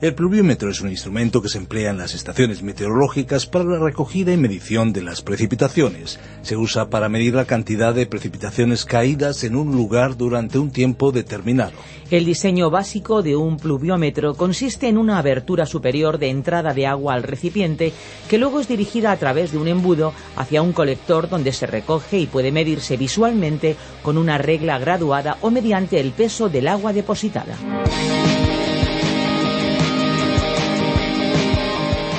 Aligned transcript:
El 0.00 0.14
pluviómetro 0.14 0.70
es 0.70 0.80
un 0.80 0.90
instrumento 0.90 1.42
que 1.42 1.48
se 1.48 1.58
emplea 1.58 1.90
en 1.90 1.98
las 1.98 2.14
estaciones 2.14 2.62
meteorológicas 2.62 3.46
para 3.46 3.64
la 3.64 3.80
recogida 3.80 4.32
y 4.32 4.36
medición 4.36 4.92
de 4.92 5.02
las 5.02 5.22
precipitaciones. 5.22 6.20
Se 6.42 6.56
usa 6.56 6.88
para 6.88 7.08
medir 7.08 7.34
la 7.34 7.46
cantidad 7.46 7.92
de 7.92 8.06
precipitaciones 8.06 8.84
caídas 8.84 9.42
en 9.42 9.56
un 9.56 9.72
lugar 9.72 10.16
durante 10.16 10.60
un 10.60 10.70
tiempo 10.70 11.10
determinado. 11.10 11.72
El 12.12 12.26
diseño 12.26 12.70
básico 12.70 13.22
de 13.22 13.34
un 13.34 13.56
pluviómetro 13.56 14.34
consiste 14.34 14.86
en 14.86 14.98
una 14.98 15.18
abertura 15.18 15.66
superior 15.66 16.18
de 16.18 16.30
entrada 16.30 16.74
de 16.74 16.86
agua 16.86 17.14
al 17.14 17.24
recipiente 17.24 17.92
que 18.28 18.38
luego 18.38 18.60
es 18.60 18.68
dirigida 18.68 19.10
a 19.10 19.16
través 19.16 19.50
de 19.50 19.58
un 19.58 19.66
embudo 19.66 20.14
hacia 20.36 20.62
un 20.62 20.72
colector 20.72 21.28
donde 21.28 21.52
se 21.52 21.66
recoge 21.66 22.20
y 22.20 22.28
puede 22.28 22.52
medirse 22.52 22.96
visualmente 22.96 23.74
con 24.02 24.16
una 24.16 24.38
regla 24.38 24.78
graduada 24.78 25.38
o 25.40 25.50
mediante 25.50 25.98
el 25.98 26.12
peso 26.12 26.48
del 26.48 26.68
agua 26.68 26.92
depositada. 26.92 27.56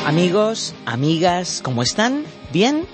Amigos, 0.09 0.73
amigas, 0.88 1.61
¿cómo 1.63 1.83
están? 1.83 2.23
¿Bien? 2.52 2.88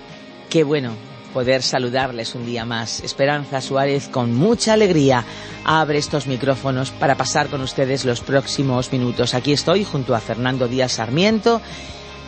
Qué 0.50 0.66
bueno 0.66 0.92
poder 1.34 1.64
saludarles 1.64 2.36
un 2.36 2.46
día 2.46 2.66
más. 2.66 3.00
Esperanza 3.06 3.62
Suárez 3.62 4.10
con 4.10 4.36
mucha 4.36 4.74
alegría 4.74 5.24
abre 5.64 5.98
estos 5.98 6.28
micrófonos 6.28 6.92
para 6.92 7.16
pasar 7.16 7.48
con 7.48 7.62
ustedes 7.62 8.04
los 8.04 8.20
próximos 8.20 8.92
minutos. 8.92 9.34
Aquí 9.34 9.54
estoy 9.54 9.86
junto 9.86 10.14
a 10.14 10.20
Fernando 10.20 10.68
Díaz 10.68 10.92
Sarmiento 10.92 11.62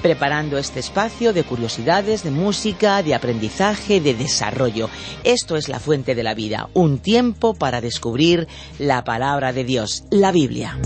preparando 0.02 0.58
este 0.58 0.80
espacio 0.80 1.34
de 1.34 1.44
curiosidades, 1.44 2.24
de 2.24 2.32
música, 2.32 3.04
de 3.04 3.14
aprendizaje, 3.14 4.00
de 4.00 4.14
desarrollo. 4.14 4.90
Esto 5.26 5.58
es 5.58 5.68
la 5.68 5.82
fuente 5.82 6.16
de 6.16 6.24
la 6.24 6.34
vida, 6.34 6.70
un 6.74 7.00
tiempo 7.00 7.56
para 7.56 7.82
descubrir 7.82 8.48
la 8.80 9.04
palabra 9.04 9.52
de 9.52 9.66
Dios, 9.66 10.06
la 10.12 10.32
Biblia. 10.32 10.80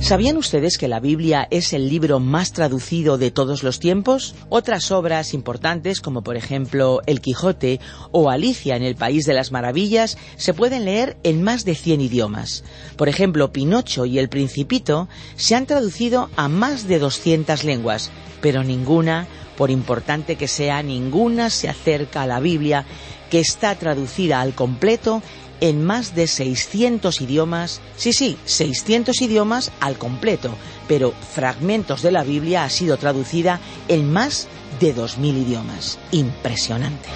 ¿Sabían 0.00 0.38
ustedes 0.38 0.78
que 0.78 0.88
la 0.88 0.98
Biblia 0.98 1.46
es 1.50 1.74
el 1.74 1.88
libro 1.88 2.20
más 2.20 2.52
traducido 2.52 3.18
de 3.18 3.30
todos 3.30 3.62
los 3.62 3.78
tiempos? 3.78 4.34
Otras 4.48 4.90
obras 4.90 5.34
importantes, 5.34 6.00
como 6.00 6.22
por 6.22 6.36
ejemplo 6.36 7.02
El 7.06 7.20
Quijote 7.20 7.80
o 8.10 8.30
Alicia 8.30 8.76
en 8.76 8.82
el 8.82 8.96
País 8.96 9.26
de 9.26 9.34
las 9.34 9.52
Maravillas, 9.52 10.16
se 10.36 10.54
pueden 10.54 10.86
leer 10.86 11.18
en 11.22 11.42
más 11.42 11.64
de 11.64 11.74
100 11.74 12.00
idiomas. 12.00 12.64
Por 12.96 13.08
ejemplo, 13.08 13.52
Pinocho 13.52 14.06
y 14.06 14.18
El 14.18 14.30
Principito 14.30 15.06
se 15.36 15.54
han 15.54 15.66
traducido 15.66 16.30
a 16.34 16.48
más 16.48 16.88
de 16.88 16.98
200 16.98 17.62
lenguas, 17.62 18.10
pero 18.40 18.64
ninguna, 18.64 19.28
por 19.56 19.70
importante 19.70 20.36
que 20.36 20.48
sea, 20.48 20.82
ninguna 20.82 21.50
se 21.50 21.68
acerca 21.68 22.22
a 22.22 22.26
la 22.26 22.40
Biblia, 22.40 22.86
que 23.30 23.38
está 23.38 23.76
traducida 23.76 24.40
al 24.40 24.54
completo 24.54 25.22
en 25.60 25.84
más 25.84 26.14
de 26.14 26.26
600 26.26 27.20
idiomas, 27.20 27.80
sí, 27.96 28.12
sí, 28.12 28.36
600 28.44 29.20
idiomas 29.20 29.72
al 29.80 29.98
completo, 29.98 30.54
pero 30.88 31.12
fragmentos 31.34 32.02
de 32.02 32.12
la 32.12 32.24
Biblia 32.24 32.64
ha 32.64 32.70
sido 32.70 32.96
traducida 32.96 33.60
en 33.88 34.10
más 34.10 34.48
de 34.80 34.94
2.000 34.94 35.42
idiomas. 35.42 35.98
Impresionante. 36.12 37.08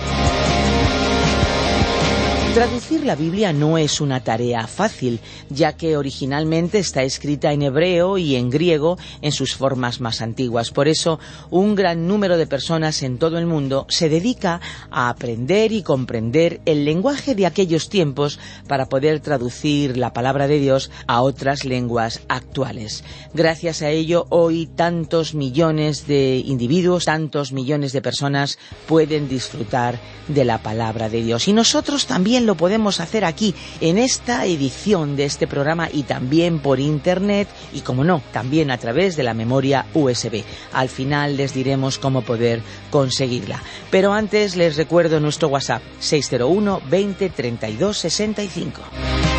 Traducir 2.54 3.04
la 3.04 3.16
Biblia 3.16 3.53
no 3.53 3.78
es 3.78 4.00
una 4.00 4.22
tarea 4.22 4.69
fácil, 4.69 5.19
ya 5.50 5.72
que 5.72 5.97
originalmente 5.97 6.78
está 6.78 7.03
escrita 7.03 7.53
en 7.53 7.62
hebreo 7.62 8.16
y 8.16 8.37
en 8.37 8.48
griego 8.48 8.97
en 9.22 9.32
sus 9.32 9.56
formas 9.56 10.00
más 10.00 10.22
antiguas. 10.22 10.70
Por 10.70 10.87
eso, 10.87 11.19
un 11.50 11.75
gran 11.75 12.06
número 12.06 12.37
de 12.37 12.47
personas 12.47 13.03
en 13.03 13.19
todo 13.19 13.38
el 13.38 13.47
mundo 13.47 13.87
se 13.88 14.09
dedica 14.09 14.60
a 14.92 15.09
aprender 15.09 15.72
y 15.72 15.82
comprender 15.82 16.60
el 16.65 16.84
lenguaje 16.84 17.34
de 17.34 17.47
aquellos 17.47 17.88
tiempos 17.88 18.38
para 18.69 18.86
poder 18.86 19.19
traducir 19.19 19.97
la 19.97 20.12
palabra 20.12 20.47
de 20.47 20.60
Dios 20.60 20.92
a 21.09 21.22
otras 21.22 21.65
lenguas 21.65 22.21
actuales. 22.28 23.03
Gracias 23.34 23.82
a 23.82 23.91
ello, 23.91 24.26
hoy 24.28 24.66
tantos 24.66 25.34
millones 25.34 26.06
de 26.06 26.41
individuos, 26.47 27.06
tantos 27.06 27.50
millones 27.50 27.92
de 27.92 28.00
personas 28.00 28.60
pueden 28.86 29.28
disfrutar 29.28 29.98
de 30.28 30.44
la 30.44 30.62
palabra 30.62 31.09
de 31.09 31.21
Dios. 31.21 31.48
Y 31.48 31.53
nosotros 31.53 32.06
también 32.06 32.44
lo 32.47 32.55
podemos 32.55 33.00
hacer 33.00 33.25
aquí 33.25 33.55
en 33.81 33.99
esta 33.99 34.47
edición 34.47 35.16
de 35.16 35.25
este 35.25 35.47
programa 35.47 35.88
y 35.93 36.05
también 36.05 36.59
por 36.59 36.81
internet 36.81 37.49
y 37.72 37.81
como 37.81 38.05
no, 38.05 38.22
también 38.32 38.71
a 38.71 38.78
través 38.78 39.16
de 39.16 39.22
la 39.22 39.34
memoria 39.34 39.87
USB. 39.94 40.44
Al 40.72 40.88
final 40.88 41.37
les 41.37 41.54
diremos 41.54 41.99
cómo 41.99 42.22
poder 42.22 42.62
conseguirla. 42.91 43.62
Pero 43.91 44.12
antes 44.12 44.56
les 44.56 44.77
recuerdo 44.77 45.21
nuestro 45.21 45.49
WhatsApp 45.49 45.83
601 45.99 46.83
20 46.88 47.31
32 47.31 47.99
65. 47.99 49.34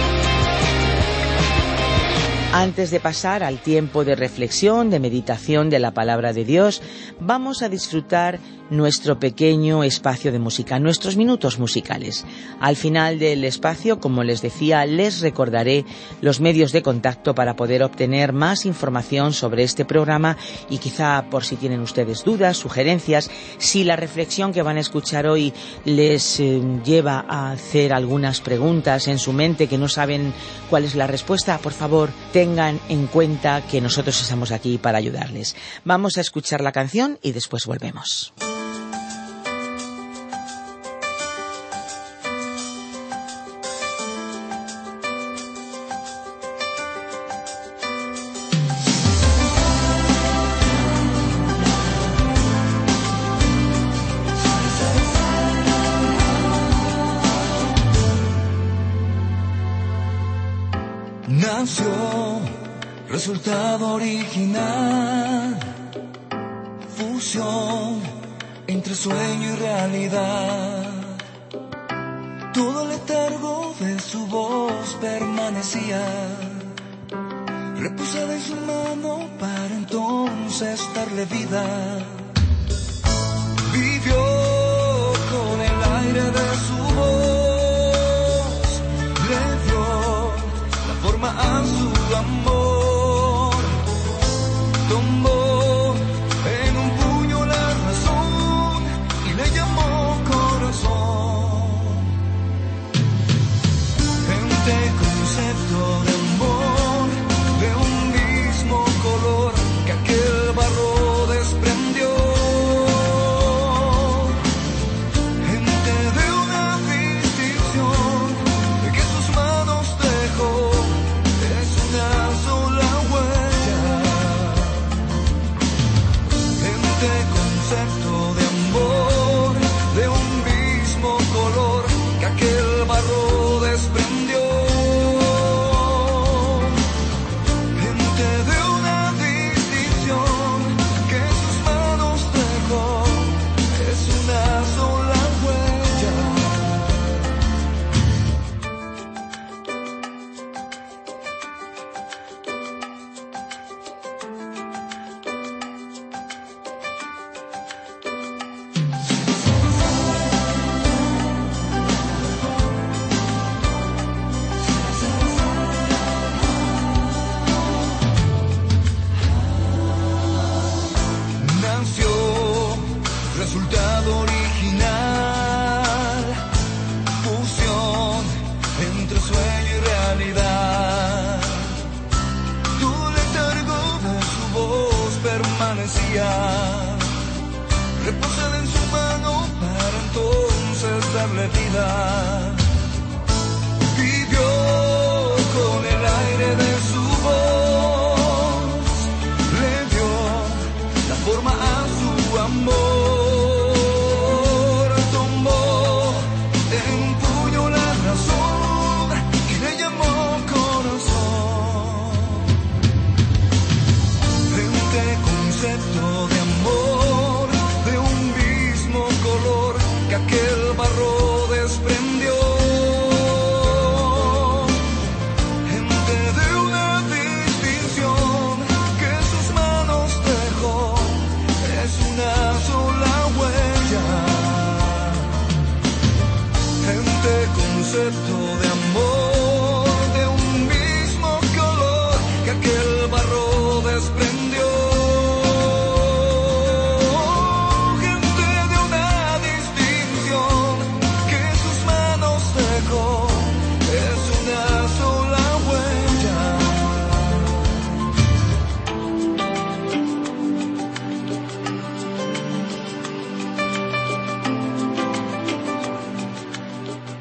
Antes 2.58 2.90
de 2.90 3.02
pasar 3.02 3.44
al 3.44 3.60
tiempo 3.60 4.06
de 4.06 4.16
reflexión, 4.16 4.90
de 4.90 5.02
meditación 5.02 5.70
de 5.70 5.80
la 5.80 5.92
palabra 5.94 6.32
de 6.32 6.46
Dios, 6.46 6.82
vamos 7.20 7.62
a 7.62 7.68
disfrutar 7.68 8.40
nuestro 8.70 9.20
pequeño 9.20 9.84
espacio 9.84 10.32
de 10.32 10.40
música, 10.40 10.80
nuestros 10.80 11.18
minutos 11.18 11.60
musicales. 11.60 12.26
Al 12.60 12.76
final 12.76 13.20
del 13.20 13.44
espacio, 13.44 14.00
como 14.00 14.24
les 14.24 14.42
decía, 14.42 14.86
les 14.86 15.22
recordaré 15.22 15.86
los 16.22 16.40
medios 16.40 16.72
de 16.72 16.82
contacto 16.82 17.36
para 17.36 17.56
poder 17.56 17.84
obtener 17.84 18.34
más 18.34 18.66
información 18.66 19.34
sobre 19.34 19.64
este 19.64 19.86
programa 19.86 20.38
y 20.70 20.80
quizá 20.80 21.26
por 21.30 21.44
si 21.44 21.58
tienen 21.58 21.82
ustedes 21.82 22.24
dudas, 22.24 22.58
sugerencias, 22.58 23.30
si 23.58 23.84
la 23.84 23.96
reflexión 23.96 24.52
que 24.52 24.64
van 24.64 24.78
a 24.78 24.82
escuchar 24.82 25.28
hoy 25.28 25.54
les 25.84 26.40
eh, 26.40 26.62
lleva 26.84 27.26
a 27.28 27.52
hacer 27.52 27.94
algunas 27.94 28.42
preguntas 28.42 29.08
en 29.08 29.20
su 29.20 29.34
mente 29.34 29.68
que 29.68 29.78
no 29.78 29.88
saben 29.88 30.34
cuál 30.70 30.86
es 30.86 30.96
la 30.96 31.08
respuesta, 31.08 31.58
por 31.60 31.74
favor, 31.74 32.10
tengan 32.46 32.80
en 32.90 33.08
cuenta 33.08 33.66
que 33.66 33.82
nosotros 33.82 34.22
estamos 34.22 34.52
aquí 34.52 34.78
para 34.78 35.00
ayudarles. 35.00 35.56
Vamos 35.84 36.20
a 36.20 36.22
escuchar 36.22 36.62
la 36.62 36.72
canción 36.72 37.18
y 37.24 37.32
después 37.32 37.66
volvemos. 37.66 38.36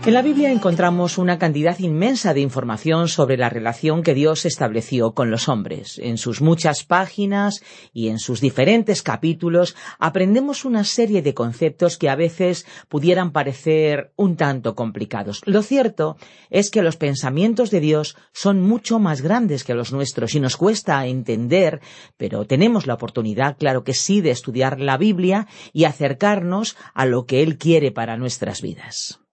En 0.07 0.13
la 0.13 0.21
Biblia 0.21 0.53
encontramos 0.53 1.17
una 1.17 1.39
cantidad 1.39 1.79
inmensa 1.79 2.35
de 2.35 2.43
información 2.43 3.09
sobre 3.09 3.39
la 3.39 3.49
relación 3.49 4.03
que 4.03 4.13
Dios 4.13 4.45
estableció 4.45 5.15
con 5.15 5.31
los 5.31 5.49
hombres. 5.49 5.99
En 5.99 6.19
sus 6.19 6.43
muchas 6.43 6.85
páginas 6.85 7.63
y 7.95 8.09
en 8.09 8.19
sus 8.19 8.43
diferentes 8.43 9.03
capítulos 9.03 9.75
aprendemos 9.99 10.67
una 10.67 10.85
serie 10.85 11.23
de 11.23 11.33
conceptos 11.33 11.97
que 11.97 12.11
a 12.11 12.17
veces 12.17 12.67
pudieran 12.91 13.33
parecer 13.33 14.13
un 14.17 14.37
tanto 14.37 14.75
complicados. 14.75 15.41
Lo 15.47 15.63
cierto 15.63 16.19
es 16.51 16.71
que 16.71 16.83
los 16.83 16.99
pensamientos 16.99 17.71
de 17.71 17.81
Dios 17.81 18.15
son 18.35 18.61
mucho 18.61 18.99
más 18.99 19.23
grandes 19.23 19.65
que 19.65 19.73
los 19.73 19.91
nuestros 19.91 20.35
y 20.35 20.41
nos 20.41 20.59
cuesta 20.59 21.07
entender, 21.07 21.81
pero 22.19 22.45
tenemos 22.45 22.87
la 22.87 22.93
oportunidad, 22.93 23.57
claro 23.57 23.85
que 23.85 23.95
sí, 23.95 24.21
de 24.21 24.33
estudiar 24.33 24.81
la 24.81 24.99
Biblia 24.99 25.47
y 25.73 25.85
acercarnos 25.85 26.77
a 26.93 27.07
lo 27.07 27.25
que 27.25 27.43
Él 27.43 27.57
quiere 27.57 27.91
para 27.91 28.19
nuestras 28.19 28.61
vidas. 28.61 29.24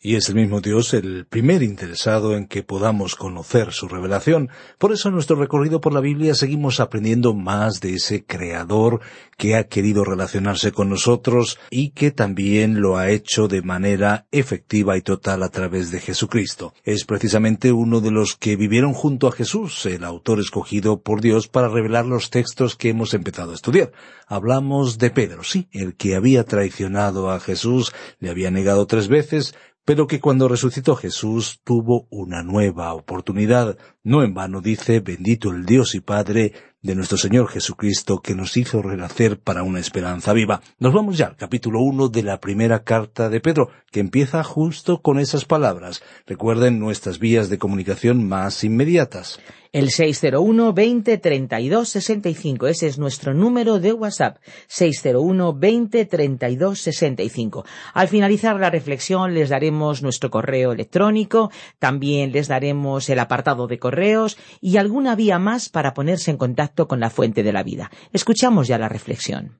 Y 0.00 0.14
es 0.14 0.28
el 0.28 0.36
mismo 0.36 0.60
Dios 0.60 0.94
el 0.94 1.26
primer 1.26 1.64
interesado 1.64 2.36
en 2.36 2.46
que 2.46 2.62
podamos 2.62 3.16
conocer 3.16 3.72
su 3.72 3.88
revelación. 3.88 4.48
Por 4.78 4.92
eso 4.92 5.08
en 5.08 5.14
nuestro 5.14 5.34
recorrido 5.34 5.80
por 5.80 5.92
la 5.92 5.98
Biblia 5.98 6.36
seguimos 6.36 6.78
aprendiendo 6.78 7.34
más 7.34 7.80
de 7.80 7.94
ese 7.94 8.24
Creador 8.24 9.00
que 9.36 9.56
ha 9.56 9.64
querido 9.64 10.04
relacionarse 10.04 10.70
con 10.70 10.88
nosotros 10.88 11.58
y 11.68 11.90
que 11.90 12.12
también 12.12 12.80
lo 12.80 12.96
ha 12.96 13.10
hecho 13.10 13.48
de 13.48 13.60
manera 13.62 14.28
efectiva 14.30 14.96
y 14.96 15.02
total 15.02 15.42
a 15.42 15.48
través 15.48 15.90
de 15.90 15.98
Jesucristo. 15.98 16.74
Es 16.84 17.04
precisamente 17.04 17.72
uno 17.72 18.00
de 18.00 18.12
los 18.12 18.36
que 18.36 18.54
vivieron 18.54 18.92
junto 18.92 19.26
a 19.26 19.32
Jesús, 19.32 19.84
el 19.84 20.04
autor 20.04 20.38
escogido 20.38 21.00
por 21.00 21.20
Dios 21.22 21.48
para 21.48 21.68
revelar 21.68 22.06
los 22.06 22.30
textos 22.30 22.76
que 22.76 22.90
hemos 22.90 23.14
empezado 23.14 23.50
a 23.50 23.56
estudiar. 23.56 23.90
Hablamos 24.28 24.98
de 24.98 25.10
Pedro, 25.10 25.42
sí, 25.42 25.68
el 25.72 25.96
que 25.96 26.14
había 26.14 26.44
traicionado 26.44 27.32
a 27.32 27.40
Jesús, 27.40 27.92
le 28.20 28.30
había 28.30 28.52
negado 28.52 28.86
tres 28.86 29.08
veces, 29.08 29.54
pero 29.88 30.06
que 30.06 30.20
cuando 30.20 30.48
resucitó 30.48 30.96
Jesús 30.96 31.62
tuvo 31.64 32.08
una 32.10 32.42
nueva 32.42 32.92
oportunidad. 32.92 33.78
No 34.02 34.22
en 34.22 34.34
vano 34.34 34.60
dice, 34.60 35.00
bendito 35.00 35.50
el 35.50 35.64
Dios 35.64 35.94
y 35.94 36.00
Padre 36.00 36.52
de 36.82 36.94
nuestro 36.94 37.16
Señor 37.16 37.48
Jesucristo, 37.48 38.20
que 38.20 38.34
nos 38.34 38.58
hizo 38.58 38.82
renacer 38.82 39.40
para 39.40 39.62
una 39.62 39.80
esperanza 39.80 40.34
viva. 40.34 40.60
Nos 40.78 40.92
vamos 40.92 41.16
ya 41.16 41.28
al 41.28 41.36
capítulo 41.36 41.80
1 41.80 42.08
de 42.08 42.22
la 42.22 42.38
primera 42.38 42.84
carta 42.84 43.30
de 43.30 43.40
Pedro, 43.40 43.70
que 43.90 44.00
empieza 44.00 44.44
justo 44.44 45.00
con 45.00 45.18
esas 45.18 45.46
palabras. 45.46 46.02
Recuerden 46.26 46.78
nuestras 46.78 47.18
vías 47.18 47.48
de 47.48 47.56
comunicación 47.56 48.28
más 48.28 48.64
inmediatas. 48.64 49.40
El 49.72 49.90
601 49.90 50.72
20 50.72 51.18
32 51.18 51.88
65, 51.88 52.66
ese 52.68 52.86
es 52.86 52.98
nuestro 52.98 53.34
número 53.34 53.78
de 53.78 53.92
WhatsApp, 53.92 54.38
601 54.66 55.54
20 55.54 56.04
32 56.06 56.80
65. 56.80 57.64
Al 57.92 58.08
finalizar 58.08 58.58
la 58.58 58.70
reflexión 58.70 59.34
les 59.34 59.50
daremos 59.50 60.02
nuestro 60.02 60.30
correo 60.30 60.72
electrónico, 60.72 61.50
también 61.78 62.32
les 62.32 62.48
daremos 62.48 63.08
el 63.10 63.18
apartado 63.18 63.66
de 63.66 63.78
correos 63.78 64.38
y 64.60 64.78
alguna 64.78 65.14
vía 65.14 65.38
más 65.38 65.68
para 65.68 65.92
ponerse 65.92 66.30
en 66.30 66.38
contacto 66.38 66.88
con 66.88 67.00
la 67.00 67.10
fuente 67.10 67.42
de 67.42 67.52
la 67.52 67.62
vida. 67.62 67.90
Escuchamos 68.12 68.68
ya 68.68 68.78
la 68.78 68.88
reflexión. 68.88 69.58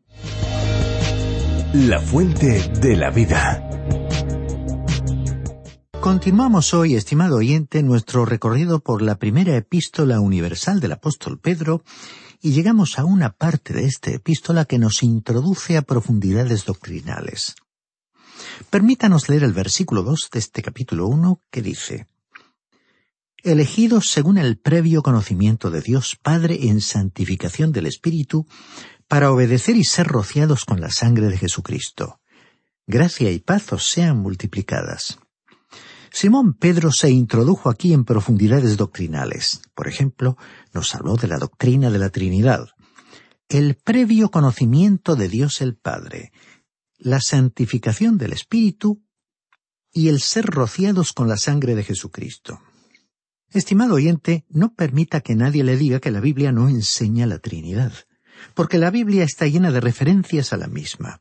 La 1.74 2.00
fuente 2.00 2.62
de 2.80 2.96
la 2.96 3.10
vida. 3.10 3.62
Continuamos 6.08 6.72
hoy, 6.72 6.94
estimado 6.94 7.36
oyente, 7.36 7.82
nuestro 7.82 8.24
recorrido 8.24 8.80
por 8.80 9.02
la 9.02 9.18
primera 9.18 9.54
epístola 9.58 10.20
universal 10.20 10.80
del 10.80 10.92
apóstol 10.92 11.38
Pedro 11.38 11.84
y 12.40 12.52
llegamos 12.52 12.98
a 12.98 13.04
una 13.04 13.34
parte 13.34 13.74
de 13.74 13.84
esta 13.84 14.10
epístola 14.10 14.64
que 14.64 14.78
nos 14.78 15.02
introduce 15.02 15.76
a 15.76 15.82
profundidades 15.82 16.64
doctrinales. 16.64 17.56
Permítanos 18.70 19.28
leer 19.28 19.42
el 19.44 19.52
versículo 19.52 20.02
2 20.02 20.30
de 20.32 20.38
este 20.38 20.62
capítulo 20.62 21.08
1 21.08 21.42
que 21.50 21.60
dice 21.60 22.06
Elegidos 23.42 24.08
según 24.08 24.38
el 24.38 24.56
previo 24.56 25.02
conocimiento 25.02 25.70
de 25.70 25.82
Dios 25.82 26.16
Padre 26.16 26.68
en 26.68 26.80
santificación 26.80 27.70
del 27.70 27.84
Espíritu, 27.84 28.46
para 29.08 29.30
obedecer 29.30 29.76
y 29.76 29.84
ser 29.84 30.06
rociados 30.06 30.64
con 30.64 30.80
la 30.80 30.90
sangre 30.90 31.26
de 31.26 31.36
Jesucristo. 31.36 32.18
Gracia 32.86 33.30
y 33.30 33.40
paz 33.40 33.70
os 33.74 33.90
sean 33.90 34.16
multiplicadas. 34.16 35.18
Simón 36.10 36.54
Pedro 36.54 36.90
se 36.92 37.10
introdujo 37.10 37.70
aquí 37.70 37.92
en 37.92 38.04
profundidades 38.04 38.76
doctrinales. 38.76 39.60
Por 39.74 39.88
ejemplo, 39.88 40.36
nos 40.72 40.94
habló 40.94 41.16
de 41.16 41.28
la 41.28 41.38
doctrina 41.38 41.90
de 41.90 41.98
la 41.98 42.10
Trinidad, 42.10 42.68
el 43.48 43.76
previo 43.76 44.30
conocimiento 44.30 45.16
de 45.16 45.28
Dios 45.28 45.60
el 45.60 45.76
Padre, 45.76 46.32
la 46.98 47.20
santificación 47.20 48.18
del 48.18 48.32
Espíritu 48.32 49.02
y 49.92 50.08
el 50.08 50.20
ser 50.20 50.46
rociados 50.46 51.12
con 51.12 51.28
la 51.28 51.36
sangre 51.36 51.74
de 51.74 51.84
Jesucristo. 51.84 52.60
Estimado 53.50 53.94
oyente, 53.94 54.44
no 54.50 54.74
permita 54.74 55.20
que 55.20 55.34
nadie 55.34 55.64
le 55.64 55.76
diga 55.76 56.00
que 56.00 56.10
la 56.10 56.20
Biblia 56.20 56.52
no 56.52 56.68
enseña 56.68 57.26
la 57.26 57.38
Trinidad. 57.38 57.92
porque 58.54 58.78
la 58.78 58.90
Biblia 58.90 59.24
está 59.24 59.46
llena 59.46 59.70
de 59.70 59.80
referencias 59.80 60.52
a 60.52 60.56
la 60.56 60.68
misma. 60.68 61.20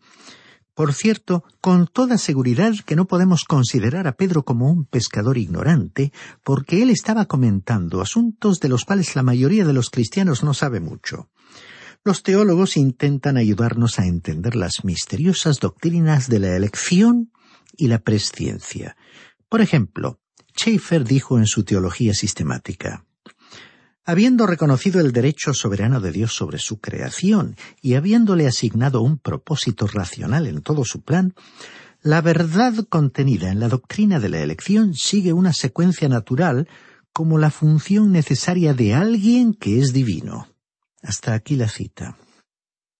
Por 0.77 0.93
cierto, 0.93 1.43
con 1.60 1.88
toda 1.88 2.19
seguridad 2.19 2.72
que 2.86 2.96
no 2.96 3.07
podemos 3.07 3.46
considerar 3.46 4.05
a 4.05 4.12
Pedro 4.12 4.43
como 4.46 4.69
un 4.69 4.86
pescador 4.86 5.39
ignorante, 5.39 6.13
porque 6.43 6.84
él 6.84 6.91
estaba 6.91 7.25
comentando 7.25 8.00
asuntos 8.00 8.60
de 8.60 8.69
los 8.69 8.86
cuales 8.86 9.15
la 9.15 9.24
mayoría 9.24 9.65
de 9.65 9.74
los 9.74 9.89
cristianos 9.89 10.43
no 10.43 10.53
sabe 10.53 10.79
mucho. 10.79 11.31
Los 12.03 12.22
teólogos 12.22 12.77
intentan 12.77 13.38
ayudarnos 13.38 13.98
a 13.98 14.05
entender 14.05 14.55
las 14.55 14.84
misteriosas 14.84 15.60
doctrinas 15.60 16.29
de 16.29 16.41
la 16.41 16.55
elección 16.55 17.31
y 17.75 17.88
la 17.88 17.98
presciencia. 17.98 18.96
Por 19.50 19.62
ejemplo, 19.62 20.19
Schaeffer 20.55 21.05
dijo 21.05 21.39
en 21.39 21.48
su 21.48 21.63
teología 21.63 22.13
sistemática 22.13 23.06
Habiendo 24.09 24.47
reconocido 24.47 25.01
el 25.01 25.11
derecho 25.11 25.53
soberano 25.53 25.99
de 25.99 26.13
Dios 26.13 26.31
sobre 26.31 26.59
su 26.59 26.79
creación 26.79 27.57
y 27.81 27.95
habiéndole 27.95 28.47
asignado 28.47 29.01
un 29.01 29.17
propósito 29.17 29.85
racional 29.85 30.47
en 30.47 30.61
todo 30.61 30.85
su 30.85 31.01
plan, 31.01 31.35
la 32.01 32.21
verdad 32.21 32.73
contenida 32.87 33.51
en 33.51 33.59
la 33.59 33.67
doctrina 33.67 34.21
de 34.21 34.29
la 34.29 34.39
elección 34.39 34.93
sigue 34.93 35.33
una 35.33 35.51
secuencia 35.51 36.07
natural 36.07 36.69
como 37.11 37.37
la 37.37 37.51
función 37.51 38.13
necesaria 38.13 38.73
de 38.73 38.93
alguien 38.93 39.53
que 39.53 39.81
es 39.81 39.91
divino. 39.91 40.47
Hasta 41.03 41.33
aquí 41.33 41.57
la 41.57 41.67
cita. 41.67 42.15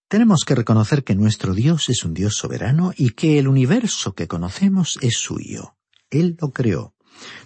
Tenemos 0.08 0.44
que 0.46 0.56
reconocer 0.56 1.04
que 1.04 1.14
nuestro 1.14 1.54
Dios 1.54 1.88
es 1.88 2.04
un 2.04 2.12
Dios 2.12 2.34
soberano 2.34 2.92
y 2.94 3.12
que 3.12 3.38
el 3.38 3.48
universo 3.48 4.12
que 4.12 4.28
conocemos 4.28 4.98
es 5.00 5.16
suyo. 5.16 5.74
Él 6.10 6.36
lo 6.38 6.52
creó. 6.52 6.92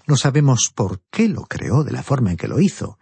No 0.09 0.17
sabemos 0.17 0.73
por 0.75 1.01
qué 1.13 1.29
lo 1.29 1.43
creó 1.43 1.85
de 1.85 1.93
la 1.93 2.03
forma 2.03 2.33
en 2.33 2.37
que 2.37 2.49
lo 2.49 2.61
hizo, 2.61 2.99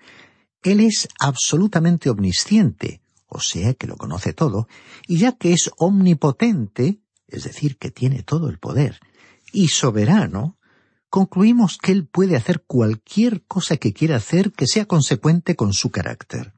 él 0.63 0.81
es 0.81 1.09
absolutamente 1.19 2.11
omnisciente, 2.11 3.01
o 3.27 3.41
sea 3.41 3.75
que 3.75 3.87
lo 3.87 3.97
conoce 3.97 4.33
todo, 4.33 4.69
y 5.07 5.19
ya 5.19 5.33
que 5.33 5.53
es 5.53 5.71
omnipotente, 5.79 7.01
es 7.29 7.45
decir, 7.45 7.79
que 7.79 7.91
tiene 7.91 8.23
todo 8.23 8.49
el 8.49 8.59
poder, 8.59 9.01
y 9.53 9.69
soberano, 9.69 10.59
concluimos 11.09 11.79
que 11.79 11.93
Él 11.93 12.07
puede 12.07 12.37
hacer 12.37 12.63
cualquier 12.67 13.43
cosa 13.45 13.77
que 13.77 13.93
quiera 13.93 14.17
hacer 14.17 14.53
que 14.53 14.67
sea 14.67 14.87
consecuente 14.87 15.57
con 15.57 15.73
su 15.73 15.91
carácter. 15.91 16.55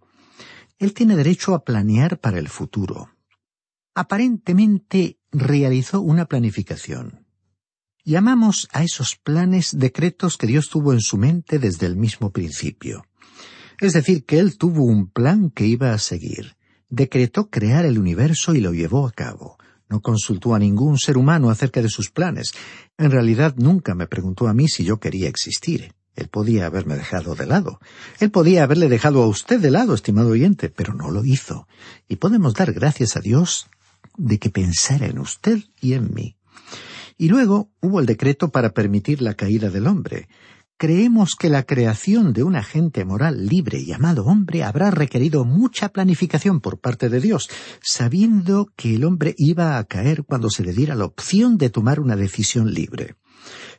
Él 0.78 0.94
tiene 0.94 1.16
derecho 1.16 1.54
a 1.54 1.64
planear 1.64 2.18
para 2.18 2.38
el 2.38 2.48
futuro. 2.48 3.10
Aparentemente 3.94 5.18
realizó 5.30 6.00
una 6.00 6.26
planificación. 6.26 7.26
Llamamos 8.04 8.68
a 8.72 8.82
esos 8.82 9.16
planes 9.16 9.78
decretos 9.78 10.36
que 10.36 10.48
Dios 10.48 10.68
tuvo 10.68 10.92
en 10.92 11.00
su 11.00 11.18
mente 11.18 11.58
desde 11.58 11.86
el 11.86 11.96
mismo 11.96 12.32
principio. 12.32 13.06
Es 13.82 13.94
decir, 13.94 14.24
que 14.24 14.38
él 14.38 14.58
tuvo 14.58 14.84
un 14.84 15.08
plan 15.08 15.50
que 15.50 15.66
iba 15.66 15.92
a 15.92 15.98
seguir. 15.98 16.54
Decretó 16.88 17.50
crear 17.50 17.84
el 17.84 17.98
universo 17.98 18.54
y 18.54 18.60
lo 18.60 18.72
llevó 18.72 19.08
a 19.08 19.10
cabo. 19.10 19.58
No 19.88 20.00
consultó 20.00 20.54
a 20.54 20.60
ningún 20.60 20.98
ser 20.98 21.18
humano 21.18 21.50
acerca 21.50 21.82
de 21.82 21.88
sus 21.88 22.08
planes. 22.08 22.52
En 22.96 23.10
realidad 23.10 23.56
nunca 23.56 23.96
me 23.96 24.06
preguntó 24.06 24.46
a 24.46 24.54
mí 24.54 24.68
si 24.68 24.84
yo 24.84 25.00
quería 25.00 25.28
existir. 25.28 25.94
Él 26.14 26.28
podía 26.28 26.66
haberme 26.66 26.94
dejado 26.94 27.34
de 27.34 27.44
lado. 27.44 27.80
Él 28.20 28.30
podía 28.30 28.62
haberle 28.62 28.88
dejado 28.88 29.20
a 29.20 29.26
usted 29.26 29.58
de 29.58 29.72
lado, 29.72 29.94
estimado 29.94 30.28
oyente, 30.28 30.68
pero 30.68 30.94
no 30.94 31.10
lo 31.10 31.24
hizo. 31.24 31.66
Y 32.06 32.16
podemos 32.16 32.54
dar 32.54 32.72
gracias 32.72 33.16
a 33.16 33.20
Dios 33.20 33.66
de 34.16 34.38
que 34.38 34.50
pensara 34.50 35.06
en 35.06 35.18
usted 35.18 35.58
y 35.80 35.94
en 35.94 36.14
mí. 36.14 36.36
Y 37.18 37.30
luego 37.30 37.72
hubo 37.80 37.98
el 37.98 38.06
decreto 38.06 38.50
para 38.52 38.74
permitir 38.74 39.22
la 39.22 39.34
caída 39.34 39.70
del 39.70 39.88
hombre 39.88 40.28
creemos 40.82 41.36
que 41.38 41.48
la 41.48 41.62
creación 41.62 42.32
de 42.32 42.42
un 42.42 42.56
agente 42.56 43.04
moral 43.04 43.46
libre 43.46 43.84
llamado 43.84 44.24
hombre 44.24 44.64
habrá 44.64 44.90
requerido 44.90 45.44
mucha 45.44 45.90
planificación 45.90 46.60
por 46.60 46.80
parte 46.80 47.08
de 47.08 47.20
Dios, 47.20 47.48
sabiendo 47.80 48.66
que 48.74 48.96
el 48.96 49.04
hombre 49.04 49.36
iba 49.38 49.78
a 49.78 49.84
caer 49.84 50.24
cuando 50.24 50.50
se 50.50 50.64
le 50.64 50.72
diera 50.72 50.96
la 50.96 51.04
opción 51.04 51.56
de 51.56 51.70
tomar 51.70 52.00
una 52.00 52.16
decisión 52.16 52.74
libre. 52.74 53.14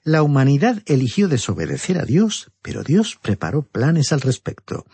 La 0.06 0.24
humanidad 0.24 0.82
eligió 0.86 1.28
desobedecer 1.28 1.98
a 1.98 2.06
Dios, 2.06 2.54
pero 2.62 2.84
Dios 2.84 3.20
preparó 3.22 3.64
planes 3.64 4.14
al 4.14 4.22
respecto 4.22 4.86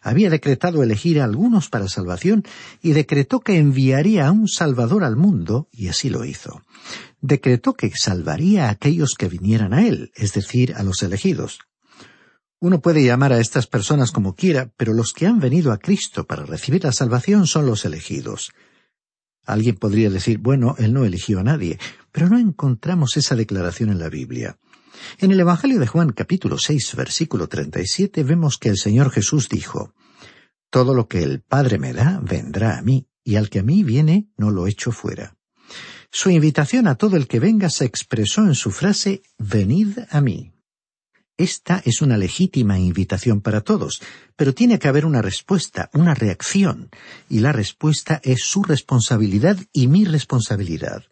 había 0.00 0.30
decretado 0.30 0.82
elegir 0.82 1.20
a 1.20 1.24
algunos 1.24 1.68
para 1.68 1.88
salvación 1.88 2.44
y 2.82 2.92
decretó 2.92 3.40
que 3.40 3.58
enviaría 3.58 4.28
a 4.28 4.32
un 4.32 4.48
Salvador 4.48 5.04
al 5.04 5.16
mundo, 5.16 5.68
y 5.72 5.88
así 5.88 6.08
lo 6.08 6.24
hizo. 6.24 6.62
Decretó 7.20 7.74
que 7.74 7.90
salvaría 7.94 8.66
a 8.66 8.70
aquellos 8.70 9.14
que 9.18 9.28
vinieran 9.28 9.74
a 9.74 9.86
él, 9.86 10.10
es 10.14 10.32
decir, 10.32 10.74
a 10.76 10.82
los 10.82 11.02
elegidos. 11.02 11.58
Uno 12.60 12.80
puede 12.80 13.04
llamar 13.04 13.32
a 13.32 13.40
estas 13.40 13.66
personas 13.66 14.12
como 14.12 14.34
quiera, 14.34 14.70
pero 14.76 14.92
los 14.92 15.12
que 15.12 15.26
han 15.26 15.40
venido 15.40 15.72
a 15.72 15.78
Cristo 15.78 16.24
para 16.26 16.44
recibir 16.44 16.84
la 16.84 16.92
salvación 16.92 17.46
son 17.46 17.66
los 17.66 17.84
elegidos. 17.84 18.52
Alguien 19.46 19.76
podría 19.76 20.10
decir, 20.10 20.38
bueno, 20.38 20.74
él 20.78 20.92
no 20.92 21.04
eligió 21.04 21.40
a 21.40 21.42
nadie, 21.42 21.78
pero 22.12 22.28
no 22.28 22.38
encontramos 22.38 23.16
esa 23.16 23.34
declaración 23.34 23.90
en 23.90 23.98
la 23.98 24.10
Biblia. 24.10 24.58
En 25.18 25.30
el 25.30 25.40
Evangelio 25.40 25.78
de 25.78 25.86
Juan 25.86 26.10
capítulo 26.10 26.58
seis 26.58 26.94
versículo 26.96 27.48
treinta 27.48 27.80
y 27.80 27.86
siete 27.86 28.24
vemos 28.24 28.58
que 28.58 28.68
el 28.68 28.76
Señor 28.76 29.10
Jesús 29.10 29.48
dijo 29.48 29.94
Todo 30.70 30.94
lo 30.94 31.08
que 31.08 31.22
el 31.22 31.40
Padre 31.40 31.78
me 31.78 31.92
da 31.92 32.20
vendrá 32.22 32.78
a 32.78 32.82
mí, 32.82 33.06
y 33.24 33.36
al 33.36 33.50
que 33.50 33.60
a 33.60 33.62
mí 33.62 33.84
viene 33.84 34.28
no 34.36 34.50
lo 34.50 34.66
echo 34.66 34.92
fuera. 34.92 35.36
Su 36.10 36.30
invitación 36.30 36.88
a 36.88 36.96
todo 36.96 37.16
el 37.16 37.28
que 37.28 37.38
venga 37.38 37.70
se 37.70 37.84
expresó 37.84 38.42
en 38.42 38.54
su 38.54 38.70
frase 38.70 39.22
Venid 39.38 39.98
a 40.10 40.20
mí. 40.20 40.52
Esta 41.40 41.80
es 41.86 42.02
una 42.02 42.18
legítima 42.18 42.78
invitación 42.78 43.40
para 43.40 43.62
todos, 43.62 44.02
pero 44.36 44.52
tiene 44.52 44.78
que 44.78 44.88
haber 44.88 45.06
una 45.06 45.22
respuesta, 45.22 45.88
una 45.94 46.14
reacción, 46.14 46.90
y 47.30 47.38
la 47.38 47.52
respuesta 47.52 48.20
es 48.22 48.42
su 48.42 48.62
responsabilidad 48.62 49.56
y 49.72 49.86
mi 49.86 50.04
responsabilidad. 50.04 51.04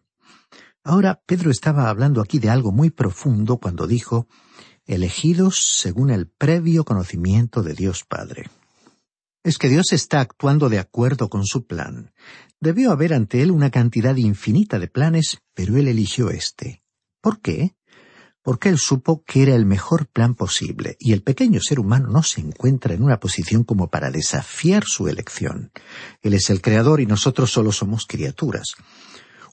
Ahora 0.89 1.21
Pedro 1.27 1.51
estaba 1.51 1.91
hablando 1.91 2.23
aquí 2.23 2.39
de 2.39 2.49
algo 2.49 2.73
muy 2.73 2.89
profundo 2.89 3.59
cuando 3.59 3.87
dijo 3.87 4.27
elegidos 4.87 5.77
según 5.77 6.09
el 6.09 6.29
previo 6.29 6.87
conocimiento 6.87 7.63
de 7.63 7.75
Dios 7.75 8.07
Padre. 8.09 8.49
Es 9.45 9.59
que 9.59 9.69
Dios 9.69 9.93
está 9.93 10.21
actuando 10.21 10.71
de 10.71 10.79
acuerdo 10.79 11.29
con 11.29 11.45
su 11.45 11.67
plan. 11.67 12.15
Debió 12.59 12.91
haber 12.91 13.13
ante 13.13 13.43
él 13.43 13.51
una 13.51 13.69
cantidad 13.69 14.17
infinita 14.17 14.79
de 14.79 14.89
planes, 14.89 15.43
pero 15.53 15.77
él 15.77 15.89
eligió 15.89 16.31
este. 16.31 16.83
¿Por 17.21 17.43
qué? 17.43 17.77
Porque 18.41 18.71
él 18.71 18.79
supo 18.79 19.23
que 19.25 19.43
era 19.43 19.55
el 19.55 19.67
mejor 19.67 20.07
plan 20.07 20.35
posible, 20.35 20.97
y 20.99 21.13
el 21.13 21.23
pequeño 21.23 21.61
ser 21.61 21.81
humano 21.81 22.09
no 22.09 22.23
se 22.23 22.41
encuentra 22.41 22.95
en 22.95 23.03
una 23.03 23.21
posición 23.21 23.63
como 23.63 23.91
para 23.91 24.11
desafiar 24.11 24.85
su 24.87 25.07
elección. 25.07 25.71
Él 26.23 26.33
es 26.33 26.49
el 26.49 26.63
creador 26.63 27.03
y 27.03 27.05
nosotros 27.05 27.53
solo 27.53 27.73
somos 27.73 28.07
criaturas. 28.07 28.69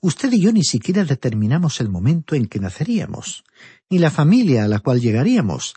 Usted 0.02 0.32
y 0.34 0.42
yo 0.42 0.52
ni 0.52 0.64
siquiera 0.64 1.04
determinamos 1.04 1.80
el 1.82 1.90
momento 1.90 2.36
en 2.36 2.48
que 2.48 2.60
naceríamos, 2.60 3.44
ni 3.90 4.00
la 4.00 4.12
familia 4.12 4.66
a 4.66 4.68
la 4.68 4.80
cual 4.80 5.00
llegaríamos, 5.00 5.76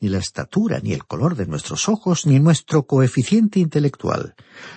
ni 0.00 0.08
la 0.08 0.18
estatura, 0.18 0.80
ni 0.80 0.92
el 0.92 1.06
color 1.06 1.36
de 1.36 1.46
nuestros 1.46 1.88
ojos, 1.88 2.26
ni 2.26 2.38
nuestro 2.38 2.86
coeficiente 2.86 3.60
intelectual. 3.60 4.34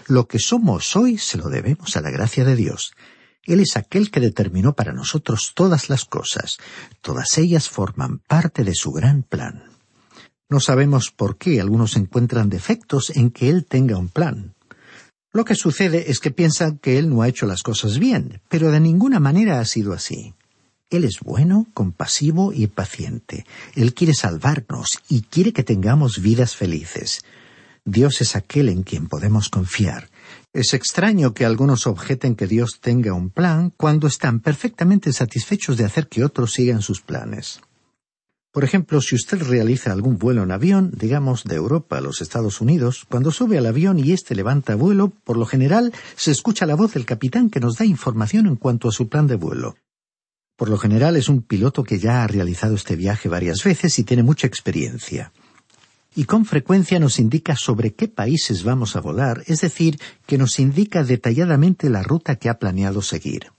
Lo 0.08 0.28
que 0.28 0.40
somos 0.40 0.96
hoy 0.96 1.18
se 1.18 1.38
lo 1.38 1.50
debemos 1.50 1.98
a 1.98 2.02
la 2.02 2.10
gracia 2.10 2.46
de 2.46 2.56
Dios. 2.56 2.94
Él 3.44 3.60
es 3.60 3.78
aquel 3.78 4.12
que 4.12 4.20
determinó 4.20 4.74
para 4.74 4.94
nosotros 4.94 5.54
todas 5.56 5.90
las 5.90 6.06
cosas. 6.06 6.58
Todas 7.02 7.38
ellas 7.38 7.70
forman 7.70 8.20
parte 8.20 8.64
de 8.64 8.76
su 8.76 8.92
gran 8.92 9.24
plan. 9.24 9.64
No 10.50 10.60
sabemos 10.60 11.12
por 11.12 11.38
qué 11.38 11.62
algunos 11.62 11.96
encuentran 11.96 12.50
defectos 12.50 13.12
en 13.12 13.32
que 13.32 13.50
Él 13.50 13.66
tenga 13.66 13.98
un 13.98 14.10
plan. 14.10 14.56
Lo 15.32 15.46
que 15.46 15.56
sucede 15.56 16.10
es 16.10 16.20
que 16.20 16.32
piensan 16.32 16.80
que 16.80 16.98
Él 16.98 17.10
no 17.10 17.22
ha 17.22 17.28
hecho 17.28 17.46
las 17.46 17.62
cosas 17.62 18.00
bien, 18.00 18.42
pero 18.50 18.72
de 18.72 18.80
ninguna 18.80 19.20
manera 19.20 19.60
ha 19.60 19.66
sido 19.66 19.94
así. 19.94 20.34
Él 20.90 21.04
es 21.04 21.20
bueno, 21.20 21.68
compasivo 21.76 22.52
y 22.52 22.66
paciente. 22.66 23.46
Él 23.76 23.94
quiere 23.94 24.16
salvarnos 24.16 25.00
y 25.08 25.22
quiere 25.22 25.54
que 25.54 25.64
tengamos 25.64 26.20
vidas 26.20 26.56
felices. 26.56 27.22
Dios 27.86 28.22
es 28.22 28.36
aquel 28.36 28.70
en 28.70 28.82
quien 28.82 29.08
podemos 29.08 29.50
confiar. 29.50 30.10
Es 30.52 30.74
extraño 30.74 31.36
que 31.36 31.46
algunos 31.46 31.86
objeten 31.86 32.36
que 32.36 32.48
Dios 32.48 32.80
tenga 32.82 33.14
un 33.14 33.30
plan 33.30 33.72
cuando 33.78 34.08
están 34.08 34.40
perfectamente 34.40 35.14
satisfechos 35.14 35.78
de 35.78 35.86
hacer 35.86 36.08
que 36.08 36.24
otros 36.24 36.54
sigan 36.54 36.82
sus 36.82 37.02
planes. 37.02 37.62
Por 38.52 38.64
ejemplo, 38.64 39.00
si 39.00 39.16
usted 39.16 39.44
realiza 39.44 39.92
algún 39.92 40.18
vuelo 40.18 40.42
en 40.42 40.52
avión, 40.52 40.92
digamos 40.98 41.44
de 41.44 41.56
Europa 41.56 42.00
a 42.00 42.02
los 42.02 42.20
Estados 42.20 42.62
Unidos, 42.62 43.06
cuando 43.08 43.32
sube 43.32 43.60
al 43.60 43.68
avión 43.68 44.00
y 44.00 44.12
éste 44.12 44.34
levanta 44.34 44.74
vuelo, 44.74 45.14
por 45.24 45.38
lo 45.38 45.46
general 45.46 45.94
se 46.16 46.32
escucha 46.32 46.66
la 46.66 46.76
voz 46.76 46.94
del 46.96 47.06
capitán 47.06 47.52
que 47.52 47.60
nos 47.60 47.78
da 47.78 47.86
información 47.86 48.48
en 48.48 48.56
cuanto 48.56 48.90
a 48.90 48.92
su 48.92 49.08
plan 49.08 49.28
de 49.28 49.36
vuelo. 49.36 49.76
Por 50.56 50.70
lo 50.70 50.80
general 50.80 51.16
es 51.16 51.30
un 51.30 51.44
piloto 51.44 51.84
que 51.84 52.00
ya 52.00 52.24
ha 52.24 52.28
realizado 52.28 52.74
este 52.74 52.96
viaje 52.96 53.30
varias 53.30 53.64
veces 53.64 54.00
y 54.00 54.04
tiene 54.04 54.24
mucha 54.24 54.48
experiencia. 54.48 55.32
Y 56.16 56.26
con 56.26 56.44
frecuencia 56.46 57.00
nos 57.00 57.20
indica 57.20 57.56
sobre 57.56 57.94
qué 57.94 58.08
países 58.08 58.64
vamos 58.64 58.96
a 58.96 59.00
volar, 59.00 59.44
es 59.46 59.62
decir, 59.62 60.00
que 60.26 60.40
nos 60.40 60.60
indica 60.60 61.04
detalladamente 61.04 61.88
la 61.92 62.02
ruta 62.02 62.36
que 62.38 62.50
ha 62.50 62.58
planeado 62.58 63.04
seguir. 63.04 63.52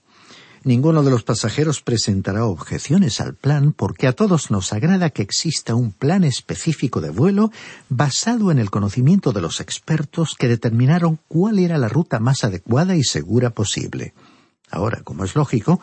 Ninguno 0.63 1.01
de 1.01 1.09
los 1.09 1.23
pasajeros 1.23 1.81
presentará 1.81 2.45
objeciones 2.45 3.19
al 3.19 3.33
plan 3.33 3.73
porque 3.73 4.05
a 4.05 4.13
todos 4.13 4.51
nos 4.51 4.73
agrada 4.73 5.09
que 5.09 5.23
exista 5.23 5.73
un 5.73 5.91
plan 5.91 6.23
específico 6.23 7.01
de 7.01 7.09
vuelo 7.09 7.51
basado 7.89 8.51
en 8.51 8.59
el 8.59 8.69
conocimiento 8.69 9.31
de 9.31 9.41
los 9.41 9.59
expertos 9.59 10.35
que 10.37 10.47
determinaron 10.47 11.17
cuál 11.27 11.57
era 11.57 11.79
la 11.79 11.87
ruta 11.87 12.19
más 12.19 12.43
adecuada 12.43 12.95
y 12.95 13.03
segura 13.03 13.49
posible. 13.49 14.13
Ahora, 14.69 15.01
como 15.03 15.23
es 15.23 15.35
lógico, 15.35 15.81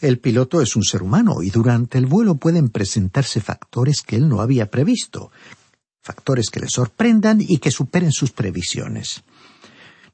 el 0.00 0.18
piloto 0.18 0.62
es 0.62 0.74
un 0.74 0.84
ser 0.84 1.02
humano 1.02 1.42
y 1.42 1.50
durante 1.50 1.98
el 1.98 2.06
vuelo 2.06 2.36
pueden 2.36 2.70
presentarse 2.70 3.42
factores 3.42 4.00
que 4.00 4.16
él 4.16 4.30
no 4.30 4.40
había 4.40 4.70
previsto, 4.70 5.32
factores 6.00 6.48
que 6.48 6.60
le 6.60 6.70
sorprendan 6.70 7.42
y 7.42 7.58
que 7.58 7.70
superen 7.70 8.10
sus 8.10 8.32
previsiones. 8.32 9.22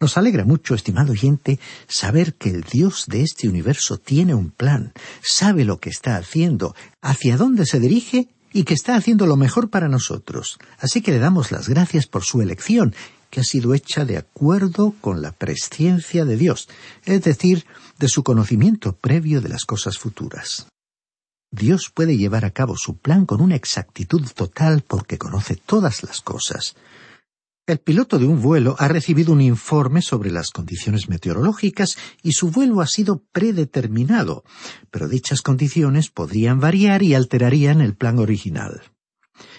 Nos 0.01 0.17
alegra 0.17 0.47
mucho, 0.47 0.75
estimado 0.75 1.13
oyente, 1.13 1.61
saber 1.87 2.33
que 2.33 2.49
el 2.49 2.63
Dios 2.63 3.05
de 3.07 3.21
este 3.21 3.51
universo 3.51 3.99
tiene 3.99 4.33
un 4.33 4.51
plan, 4.51 4.95
sabe 5.21 5.67
lo 5.67 5.79
que 5.79 5.91
está 5.91 6.17
haciendo, 6.17 6.75
hacia 7.03 7.37
dónde 7.37 7.67
se 7.67 7.81
dirige 7.81 8.29
y 8.51 8.65
que 8.65 8.73
está 8.73 8.97
haciendo 8.97 9.27
lo 9.27 9.37
mejor 9.37 9.69
para 9.69 9.89
nosotros. 9.89 10.59
Así 10.79 11.03
que 11.03 11.13
le 11.13 11.19
damos 11.19 11.53
las 11.53 11.69
gracias 11.69 12.07
por 12.07 12.25
su 12.25 12.41
elección, 12.41 12.95
que 13.29 13.41
ha 13.41 13.45
sido 13.45 13.75
hecha 13.75 14.07
de 14.07 14.17
acuerdo 14.17 14.95
con 15.03 15.21
la 15.21 15.33
presciencia 15.33 16.25
de 16.25 16.39
Dios, 16.39 16.71
es 17.05 17.23
decir, 17.23 17.67
de 17.99 18.09
su 18.09 18.23
conocimiento 18.23 18.97
previo 18.97 19.43
de 19.43 19.51
las 19.51 19.67
cosas 19.67 19.99
futuras. 19.99 20.67
Dios 21.53 21.91
puede 21.93 22.17
llevar 22.17 22.47
a 22.47 22.53
cabo 22.53 22.75
su 22.79 22.97
plan 22.97 23.27
con 23.27 23.43
una 23.43 23.55
exactitud 23.55 24.27
total 24.35 24.81
porque 24.81 25.19
conoce 25.19 25.57
todas 25.57 26.03
las 26.05 26.23
cosas. 26.23 26.75
El 27.71 27.79
piloto 27.79 28.19
de 28.19 28.27
un 28.27 28.43
vuelo 28.43 28.75
ha 28.81 28.89
recibido 28.89 29.33
un 29.33 29.41
informe 29.41 30.03
sobre 30.03 30.33
las 30.33 30.51
condiciones 30.51 31.09
meteorológicas 31.09 31.97
y 32.21 32.33
su 32.33 32.51
vuelo 32.51 32.81
ha 32.81 32.87
sido 32.89 33.23
predeterminado, 33.31 34.43
pero 34.91 35.07
dichas 35.07 35.41
condiciones 35.41 36.11
podrían 36.11 36.59
variar 36.59 37.05
y 37.05 37.15
alterarían 37.15 37.81
el 37.81 37.95
plan 37.95 38.19
original. 38.19 38.83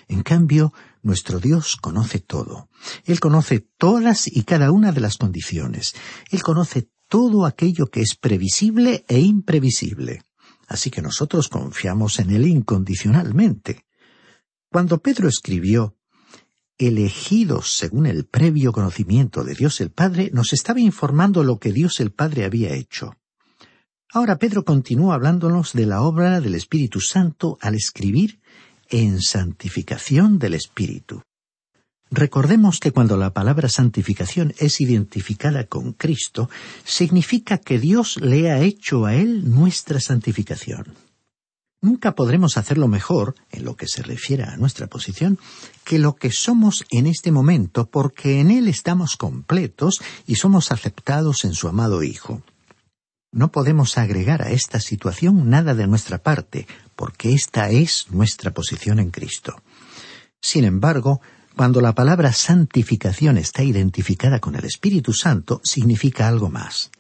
En 0.09 0.23
cambio, 0.23 0.73
nuestro 1.01 1.39
Dios 1.39 1.77
conoce 1.77 2.19
todo. 2.19 2.67
Él 3.05 3.21
conoce 3.21 3.65
todas 3.77 4.27
y 4.27 4.43
cada 4.43 4.73
una 4.73 4.91
de 4.91 4.99
las 4.99 5.15
condiciones. 5.15 5.95
Él 6.31 6.43
conoce 6.43 6.89
todo 7.07 7.45
aquello 7.45 7.87
que 7.87 8.01
es 8.01 8.17
previsible 8.19 9.05
e 9.07 9.21
imprevisible. 9.21 10.23
Así 10.67 10.91
que 10.91 11.01
nosotros 11.01 11.47
confiamos 11.47 12.19
en 12.19 12.31
Él 12.31 12.45
incondicionalmente. 12.45 13.85
Cuando 14.69 15.01
Pedro 15.01 15.29
escribió 15.29 15.95
elegidos 16.81 17.75
según 17.75 18.05
el 18.05 18.25
previo 18.25 18.71
conocimiento 18.71 19.43
de 19.43 19.53
Dios 19.53 19.81
el 19.81 19.91
Padre, 19.91 20.31
nos 20.33 20.53
estaba 20.53 20.79
informando 20.79 21.43
lo 21.43 21.59
que 21.59 21.71
Dios 21.71 21.99
el 21.99 22.11
Padre 22.11 22.43
había 22.43 22.73
hecho. 22.73 23.15
Ahora 24.11 24.37
Pedro 24.37 24.65
continúa 24.65 25.15
hablándonos 25.15 25.73
de 25.73 25.85
la 25.85 26.01
obra 26.01 26.41
del 26.41 26.55
Espíritu 26.55 26.99
Santo 26.99 27.57
al 27.61 27.75
escribir 27.75 28.41
en 28.89 29.21
santificación 29.21 30.37
del 30.37 30.55
Espíritu. 30.55 31.21
Recordemos 32.09 32.79
que 32.79 32.91
cuando 32.91 33.15
la 33.15 33.31
palabra 33.31 33.69
santificación 33.69 34.53
es 34.57 34.81
identificada 34.81 35.67
con 35.67 35.93
Cristo, 35.93 36.49
significa 36.83 37.57
que 37.57 37.79
Dios 37.79 38.19
le 38.19 38.51
ha 38.51 38.59
hecho 38.59 39.05
a 39.05 39.15
Él 39.15 39.49
nuestra 39.49 40.01
santificación. 40.01 41.10
Nunca 41.81 42.13
podremos 42.13 42.57
hacerlo 42.57 42.87
mejor, 42.87 43.33
en 43.49 43.65
lo 43.65 43.75
que 43.75 43.87
se 43.87 44.03
refiere 44.03 44.43
a 44.43 44.55
nuestra 44.57 44.85
posición, 44.85 45.39
que 45.83 45.97
lo 45.97 46.15
que 46.15 46.31
somos 46.31 46.85
en 46.91 47.07
este 47.07 47.31
momento, 47.31 47.87
porque 47.87 48.39
en 48.39 48.51
Él 48.51 48.67
estamos 48.67 49.17
completos 49.17 49.99
y 50.27 50.35
somos 50.35 50.71
aceptados 50.71 51.43
en 51.43 51.55
su 51.55 51.67
amado 51.67 52.03
Hijo. 52.03 52.43
No 53.31 53.51
podemos 53.51 53.97
agregar 53.97 54.43
a 54.43 54.51
esta 54.51 54.79
situación 54.79 55.49
nada 55.49 55.73
de 55.73 55.87
nuestra 55.87 56.19
parte, 56.19 56.67
porque 56.95 57.33
esta 57.33 57.69
es 57.71 58.07
nuestra 58.11 58.51
posición 58.51 58.99
en 58.99 59.09
Cristo. 59.09 59.55
Sin 60.39 60.65
embargo, 60.65 61.19
cuando 61.55 61.81
la 61.81 61.95
palabra 61.95 62.31
santificación 62.31 63.37
está 63.37 63.63
identificada 63.63 64.39
con 64.39 64.55
el 64.55 64.65
Espíritu 64.65 65.13
Santo, 65.13 65.61
significa 65.63 66.27
algo 66.27 66.49
más. 66.49 66.91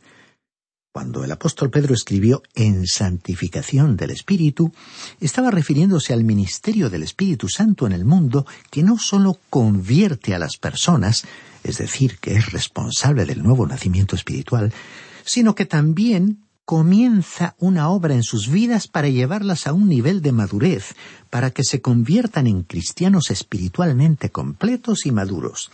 Cuando 0.93 1.23
el 1.23 1.31
apóstol 1.31 1.69
Pedro 1.69 1.93
escribió 1.93 2.43
en 2.53 2.85
santificación 2.85 3.95
del 3.95 4.11
Espíritu, 4.11 4.73
estaba 5.21 5.49
refiriéndose 5.49 6.11
al 6.11 6.25
ministerio 6.25 6.89
del 6.89 7.03
Espíritu 7.03 7.47
Santo 7.47 7.87
en 7.87 7.93
el 7.93 8.03
mundo 8.03 8.45
que 8.69 8.83
no 8.83 8.97
sólo 8.97 9.37
convierte 9.49 10.35
a 10.35 10.39
las 10.39 10.57
personas, 10.57 11.23
es 11.63 11.77
decir, 11.77 12.17
que 12.19 12.35
es 12.35 12.51
responsable 12.51 13.25
del 13.25 13.41
nuevo 13.41 13.65
nacimiento 13.65 14.17
espiritual, 14.17 14.73
sino 15.23 15.55
que 15.55 15.65
también 15.65 16.43
comienza 16.65 17.55
una 17.57 17.89
obra 17.89 18.13
en 18.13 18.23
sus 18.23 18.49
vidas 18.49 18.89
para 18.89 19.07
llevarlas 19.07 19.67
a 19.67 19.73
un 19.73 19.87
nivel 19.87 20.21
de 20.21 20.33
madurez, 20.33 20.95
para 21.29 21.51
que 21.51 21.63
se 21.63 21.79
conviertan 21.79 22.47
en 22.47 22.63
cristianos 22.63 23.31
espiritualmente 23.31 24.29
completos 24.29 25.05
y 25.05 25.11
maduros. 25.11 25.71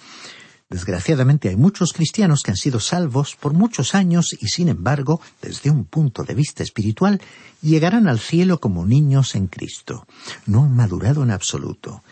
Desgraciadamente 0.70 1.48
hay 1.48 1.56
muchos 1.56 1.94
cristianos 1.94 2.44
que 2.44 2.52
han 2.52 2.58
sido 2.58 2.82
salvos 2.82 3.38
por 3.38 3.54
muchos 3.54 3.96
años 3.96 4.36
y 4.38 4.48
sin 4.50 4.68
embargo, 4.68 5.22
desde 5.42 5.70
un 5.70 5.86
punto 5.86 6.24
de 6.24 6.36
vista 6.36 6.62
espiritual, 6.62 7.22
llegarán 7.62 8.08
al 8.10 8.20
cielo 8.20 8.60
como 8.60 8.86
niños 8.86 9.36
en 9.36 9.48
Cristo. 9.48 10.06
No 10.46 10.64
han 10.64 10.76
madurado 10.76 11.24
en 11.24 11.32
absoluto. 11.32 12.04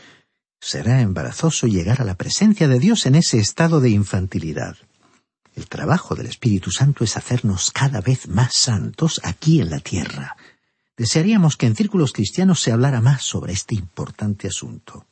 Será 0.61 1.01
embarazoso 1.01 1.67
llegar 1.67 2.01
a 2.01 2.05
la 2.05 2.15
presencia 2.15 2.69
de 2.69 2.79
Dios 2.79 3.05
en 3.05 3.15
ese 3.15 3.39
estado 3.39 3.81
de 3.81 3.89
infantilidad. 3.89 4.77
El 5.53 5.67
trabajo 5.67 6.15
del 6.15 6.27
Espíritu 6.27 6.71
Santo 6.71 7.03
es 7.03 7.17
hacernos 7.17 7.71
cada 7.71 7.99
vez 7.99 8.29
más 8.29 8.55
santos 8.55 9.19
aquí 9.23 9.59
en 9.59 9.69
la 9.69 9.79
tierra. 9.79 10.37
Desearíamos 10.95 11.57
que 11.57 11.65
en 11.65 11.75
círculos 11.75 12.13
cristianos 12.13 12.61
se 12.61 12.71
hablara 12.71 13.01
más 13.01 13.23
sobre 13.23 13.51
este 13.51 13.75
importante 13.75 14.47
asunto. 14.47 15.05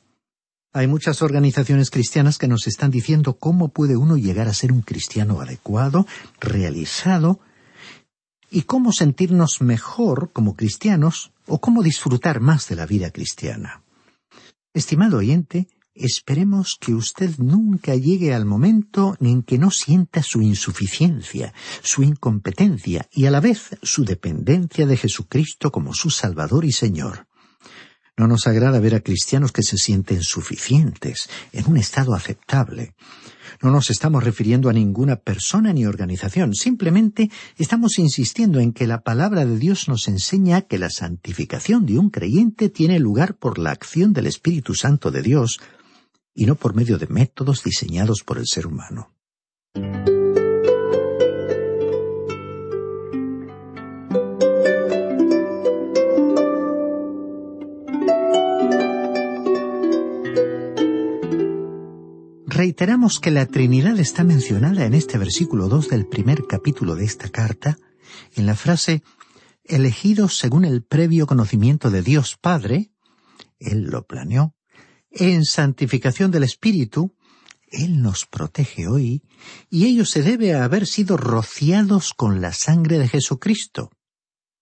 Hay 0.76 0.88
muchas 0.88 1.22
organizaciones 1.22 1.92
cristianas 1.92 2.40
que 2.40 2.48
nos 2.48 2.66
están 2.66 2.90
diciendo 2.90 3.38
cómo 3.38 3.70
puede 3.70 3.96
uno 3.96 4.18
llegar 4.18 4.48
a 4.48 4.54
ser 4.56 4.72
un 4.72 4.82
cristiano 4.82 5.40
adecuado, 5.40 6.08
realizado, 6.40 7.40
y 8.50 8.64
cómo 8.64 8.92
sentirnos 8.92 9.62
mejor 9.62 10.32
como 10.34 10.56
cristianos 10.56 11.32
o 11.46 11.60
cómo 11.60 11.84
disfrutar 11.84 12.40
más 12.40 12.68
de 12.68 12.76
la 12.76 12.88
vida 12.88 13.12
cristiana. 13.12 13.84
Estimado 14.74 15.18
oyente, 15.18 15.68
esperemos 15.94 16.78
que 16.80 16.96
usted 16.96 17.38
nunca 17.38 17.96
llegue 17.96 18.34
al 18.34 18.46
momento 18.46 19.16
en 19.20 19.44
que 19.44 19.60
no 19.60 19.70
sienta 19.70 20.24
su 20.24 20.42
insuficiencia, 20.42 21.54
su 21.84 22.02
incompetencia 22.02 23.08
y 23.12 23.26
a 23.26 23.32
la 23.32 23.40
vez 23.40 23.78
su 23.84 24.06
dependencia 24.06 24.88
de 24.88 24.98
Jesucristo 24.98 25.72
como 25.72 25.94
su 25.94 26.10
Salvador 26.10 26.66
y 26.66 26.72
Señor. 26.72 27.28
No 28.16 28.28
nos 28.28 28.46
agrada 28.46 28.80
ver 28.80 28.94
a 28.94 29.02
cristianos 29.02 29.52
que 29.52 29.64
se 29.64 29.78
sienten 29.78 30.22
suficientes, 30.22 31.30
en 31.52 31.66
un 31.68 31.78
estado 31.78 32.14
aceptable. 32.14 32.94
No 33.62 33.72
nos 33.72 33.90
estamos 33.90 34.24
refiriendo 34.24 34.70
a 34.70 34.74
ninguna 34.74 35.16
persona 35.16 35.74
ni 35.74 35.86
organización, 35.86 36.54
simplemente 36.54 37.32
estamos 37.58 37.98
insistiendo 37.98 38.60
en 38.60 38.72
que 38.72 38.86
la 38.86 39.02
palabra 39.02 39.46
de 39.46 39.58
Dios 39.58 39.88
nos 39.88 40.08
enseña 40.08 40.62
que 40.62 40.78
la 40.78 40.92
santificación 40.92 41.88
de 41.88 41.98
un 41.98 42.12
creyente 42.12 42.70
tiene 42.70 43.00
lugar 43.00 43.36
por 43.36 43.58
la 43.58 43.72
acción 43.72 44.14
del 44.14 44.28
Espíritu 44.28 44.76
Santo 44.76 45.10
de 45.10 45.24
Dios 45.24 45.60
y 46.36 46.46
no 46.46 46.56
por 46.56 46.76
medio 46.76 47.00
de 47.00 47.08
métodos 47.08 47.64
diseñados 47.64 48.22
por 48.24 48.38
el 48.38 48.46
ser 48.48 48.68
humano. 48.68 49.12
Reiteramos 62.64 63.20
que 63.20 63.30
la 63.30 63.46
Trinidad 63.46 64.00
está 64.00 64.24
mencionada 64.24 64.86
en 64.86 64.94
este 64.94 65.18
versículo 65.18 65.68
2 65.68 65.90
del 65.90 66.08
primer 66.08 66.48
capítulo 66.48 66.96
de 66.96 67.04
esta 67.04 67.28
carta, 67.28 67.78
en 68.36 68.46
la 68.46 68.56
frase 68.56 69.04
elegidos 69.66 70.38
según 70.38 70.64
el 70.64 70.82
previo 70.82 71.28
conocimiento 71.28 71.92
de 71.92 72.02
Dios 72.02 72.38
Padre, 72.40 72.94
Él 73.60 73.88
lo 73.92 74.08
planeó, 74.08 74.56
en 75.12 75.44
santificación 75.44 76.32
del 76.32 76.44
Espíritu, 76.44 77.14
Él 77.68 78.02
nos 78.02 78.28
protege 78.28 78.88
hoy, 78.88 79.24
y 79.70 79.84
ello 79.88 80.06
se 80.06 80.24
debe 80.24 80.54
a 80.54 80.64
haber 80.64 80.88
sido 80.88 81.18
rociados 81.18 82.14
con 82.14 82.40
la 82.40 82.54
sangre 82.54 82.98
de 82.98 83.10
Jesucristo. 83.10 83.92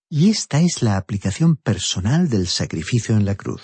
Y 0.10 0.32
esta 0.32 0.60
es 0.60 0.82
la 0.82 0.98
aplicación 0.98 1.56
personal 1.56 2.30
del 2.30 2.48
sacrificio 2.48 3.16
en 3.16 3.26
la 3.26 3.36
cruz. 3.36 3.62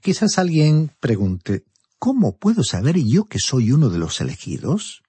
Quizás 0.00 0.38
alguien 0.38 0.92
pregunte, 1.00 1.64
¿Cómo 2.00 2.38
puedo 2.38 2.64
saber 2.64 2.96
yo 2.96 3.26
que 3.26 3.38
soy 3.38 3.72
uno 3.72 3.90
de 3.90 3.98
los 3.98 4.22
elegidos? 4.22 5.02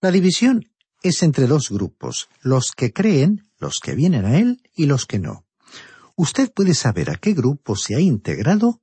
La 0.00 0.12
división 0.12 0.70
es 1.02 1.24
entre 1.24 1.48
dos 1.48 1.68
grupos, 1.68 2.28
los 2.42 2.70
que 2.70 2.92
creen, 2.92 3.50
los 3.58 3.80
que 3.80 3.96
vienen 3.96 4.24
a 4.24 4.38
Él 4.38 4.62
y 4.72 4.86
los 4.86 5.04
que 5.04 5.18
no. 5.18 5.44
Usted 6.14 6.52
puede 6.52 6.74
saber 6.74 7.10
a 7.10 7.16
qué 7.16 7.32
grupo 7.32 7.74
se 7.74 7.96
ha 7.96 8.00
integrado 8.00 8.80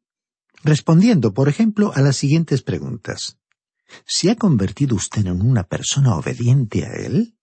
respondiendo, 0.66 1.34
por 1.34 1.48
ejemplo, 1.48 1.94
a 1.96 2.02
las 2.02 2.18
siguientes 2.18 2.62
preguntas. 2.62 3.38
¿Se 4.06 4.30
ha 4.30 4.36
convertido 4.36 4.98
usted 4.98 5.26
en 5.26 5.42
una 5.42 5.64
persona 5.64 6.18
obediente 6.18 6.86
a 6.86 6.92
Él? 6.92 7.38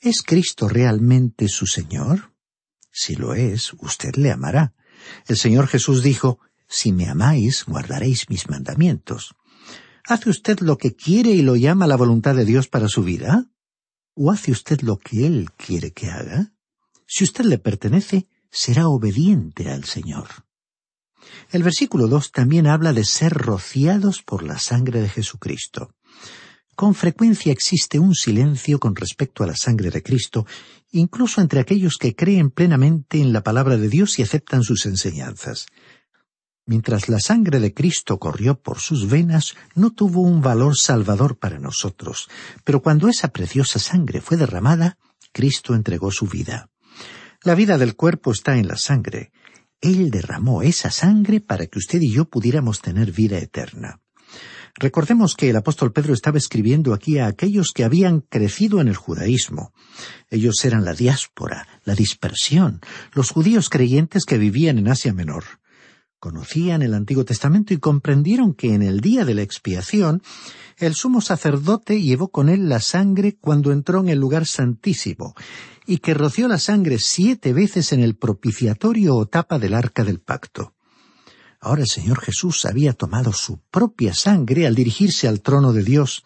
¿Es 0.00 0.22
Cristo 0.22 0.68
realmente 0.68 1.46
su 1.46 1.66
Señor? 1.66 2.34
Si 2.90 3.14
lo 3.14 3.34
es, 3.34 3.74
usted 3.74 4.16
le 4.16 4.32
amará. 4.32 4.74
El 5.28 5.36
Señor 5.36 5.68
Jesús 5.68 6.02
dijo, 6.02 6.40
Si 6.72 6.92
me 6.92 7.08
amáis, 7.08 7.64
guardaréis 7.66 8.30
mis 8.30 8.48
mandamientos. 8.48 9.34
¿Hace 10.06 10.30
usted 10.30 10.60
lo 10.60 10.78
que 10.78 10.94
quiere 10.94 11.30
y 11.30 11.42
lo 11.42 11.56
llama 11.56 11.88
la 11.88 11.96
voluntad 11.96 12.36
de 12.36 12.44
Dios 12.44 12.68
para 12.68 12.86
su 12.86 13.02
vida? 13.02 13.50
¿O 14.14 14.30
hace 14.30 14.52
usted 14.52 14.80
lo 14.82 14.96
que 14.96 15.26
Él 15.26 15.50
quiere 15.56 15.92
que 15.92 16.10
haga? 16.10 16.52
Si 17.08 17.24
usted 17.24 17.44
le 17.44 17.58
pertenece, 17.58 18.28
será 18.52 18.86
obediente 18.86 19.68
al 19.68 19.82
Señor. 19.82 20.28
El 21.50 21.64
versículo 21.64 22.06
dos 22.06 22.30
también 22.30 22.68
habla 22.68 22.92
de 22.92 23.04
ser 23.04 23.32
rociados 23.32 24.22
por 24.22 24.44
la 24.44 24.60
sangre 24.60 25.00
de 25.00 25.08
Jesucristo. 25.08 25.92
Con 26.76 26.94
frecuencia 26.94 27.52
existe 27.52 27.98
un 27.98 28.14
silencio 28.14 28.78
con 28.78 28.94
respecto 28.94 29.42
a 29.42 29.48
la 29.48 29.56
sangre 29.56 29.90
de 29.90 30.04
Cristo, 30.04 30.46
incluso 30.92 31.40
entre 31.40 31.58
aquellos 31.60 31.96
que 31.98 32.14
creen 32.14 32.50
plenamente 32.50 33.20
en 33.20 33.32
la 33.32 33.42
palabra 33.42 33.76
de 33.76 33.88
Dios 33.88 34.18
y 34.20 34.22
aceptan 34.22 34.62
sus 34.62 34.86
enseñanzas. 34.86 35.66
Mientras 36.70 37.08
la 37.08 37.18
sangre 37.18 37.58
de 37.58 37.74
Cristo 37.74 38.20
corrió 38.20 38.54
por 38.54 38.78
sus 38.78 39.08
venas, 39.08 39.56
no 39.74 39.90
tuvo 39.90 40.20
un 40.20 40.40
valor 40.40 40.76
salvador 40.76 41.36
para 41.36 41.58
nosotros, 41.58 42.28
pero 42.62 42.80
cuando 42.80 43.08
esa 43.08 43.32
preciosa 43.32 43.80
sangre 43.80 44.20
fue 44.20 44.36
derramada, 44.36 44.96
Cristo 45.32 45.74
entregó 45.74 46.12
su 46.12 46.26
vida. 46.26 46.70
La 47.42 47.56
vida 47.56 47.76
del 47.76 47.96
cuerpo 47.96 48.30
está 48.30 48.56
en 48.56 48.68
la 48.68 48.76
sangre. 48.76 49.32
Él 49.80 50.12
derramó 50.12 50.62
esa 50.62 50.92
sangre 50.92 51.40
para 51.40 51.66
que 51.66 51.80
usted 51.80 52.00
y 52.02 52.12
yo 52.12 52.26
pudiéramos 52.26 52.80
tener 52.80 53.10
vida 53.10 53.38
eterna. 53.38 53.98
Recordemos 54.76 55.34
que 55.34 55.50
el 55.50 55.56
apóstol 55.56 55.92
Pedro 55.92 56.14
estaba 56.14 56.38
escribiendo 56.38 56.94
aquí 56.94 57.18
a 57.18 57.26
aquellos 57.26 57.72
que 57.72 57.82
habían 57.82 58.20
crecido 58.20 58.80
en 58.80 58.86
el 58.86 58.94
judaísmo. 58.94 59.72
Ellos 60.30 60.64
eran 60.64 60.84
la 60.84 60.94
diáspora, 60.94 61.66
la 61.82 61.96
dispersión, 61.96 62.80
los 63.12 63.30
judíos 63.30 63.70
creyentes 63.70 64.24
que 64.24 64.38
vivían 64.38 64.78
en 64.78 64.86
Asia 64.86 65.12
Menor. 65.12 65.59
Conocían 66.20 66.82
el 66.82 66.92
Antiguo 66.92 67.24
Testamento 67.24 67.72
y 67.72 67.78
comprendieron 67.78 68.52
que 68.52 68.74
en 68.74 68.82
el 68.82 69.00
día 69.00 69.24
de 69.24 69.32
la 69.32 69.40
expiación 69.40 70.22
el 70.76 70.94
sumo 70.94 71.22
sacerdote 71.22 72.02
llevó 72.02 72.28
con 72.28 72.50
él 72.50 72.68
la 72.68 72.80
sangre 72.80 73.38
cuando 73.40 73.72
entró 73.72 74.00
en 74.00 74.10
el 74.10 74.18
lugar 74.18 74.44
santísimo, 74.44 75.34
y 75.86 75.98
que 75.98 76.12
roció 76.12 76.46
la 76.46 76.58
sangre 76.58 76.98
siete 76.98 77.54
veces 77.54 77.94
en 77.94 78.00
el 78.00 78.16
propiciatorio 78.16 79.16
o 79.16 79.26
tapa 79.26 79.58
del 79.58 79.72
arca 79.72 80.04
del 80.04 80.20
pacto. 80.20 80.74
Ahora 81.58 81.80
el 81.80 81.88
Señor 81.88 82.20
Jesús 82.20 82.66
había 82.66 82.92
tomado 82.92 83.32
su 83.32 83.58
propia 83.70 84.12
sangre 84.12 84.66
al 84.66 84.74
dirigirse 84.74 85.26
al 85.26 85.40
trono 85.40 85.72
de 85.72 85.84
Dios, 85.84 86.24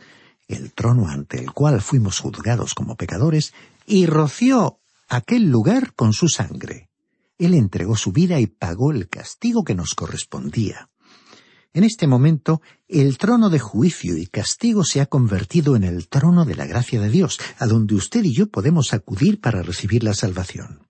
el 0.49 0.73
trono 0.73 1.09
ante 1.09 1.39
el 1.39 1.53
cual 1.53 1.81
fuimos 1.81 2.19
juzgados 2.19 2.75
como 2.75 2.97
pecadores, 2.97 3.55
y 3.87 4.07
roció 4.07 4.81
aquel 5.09 5.51
lugar 5.51 5.95
con 5.95 6.13
su 6.13 6.29
sangre. 6.29 6.91
Él 7.39 7.55
entregó 7.55 7.97
su 7.97 8.13
vida 8.13 8.41
y 8.41 8.47
pagó 8.47 8.93
el 8.93 9.09
castigo 9.09 9.65
que 9.65 9.75
nos 9.75 9.95
correspondía. 9.95 10.91
En 11.73 11.83
este 11.83 12.07
momento, 12.07 12.63
el 12.87 13.19
trono 13.19 13.51
de 13.51 13.59
juicio 13.59 14.17
y 14.17 14.27
castigo 14.27 14.85
se 14.85 15.01
ha 15.01 15.07
convertido 15.07 15.75
en 15.75 15.83
el 15.83 16.09
trono 16.09 16.45
de 16.45 16.55
la 16.55 16.67
gracia 16.67 17.01
de 17.01 17.11
Dios, 17.11 17.41
a 17.59 17.67
donde 17.67 17.97
usted 17.97 18.23
y 18.23 18.33
yo 18.33 18.47
podemos 18.47 18.95
acudir 18.95 19.41
para 19.41 19.61
recibir 19.63 20.05
la 20.05 20.15
salvación. 20.15 20.87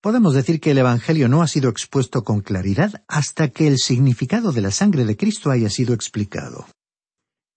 Podemos 0.00 0.32
decir 0.32 0.58
que 0.58 0.70
el 0.70 0.78
Evangelio 0.78 1.28
no 1.28 1.42
ha 1.42 1.48
sido 1.48 1.68
expuesto 1.68 2.24
con 2.24 2.40
claridad 2.40 3.04
hasta 3.08 3.48
que 3.48 3.66
el 3.66 3.76
significado 3.76 4.52
de 4.52 4.62
la 4.62 4.70
sangre 4.70 5.04
de 5.04 5.18
Cristo 5.18 5.50
haya 5.50 5.68
sido 5.68 5.92
explicado. 5.92 6.66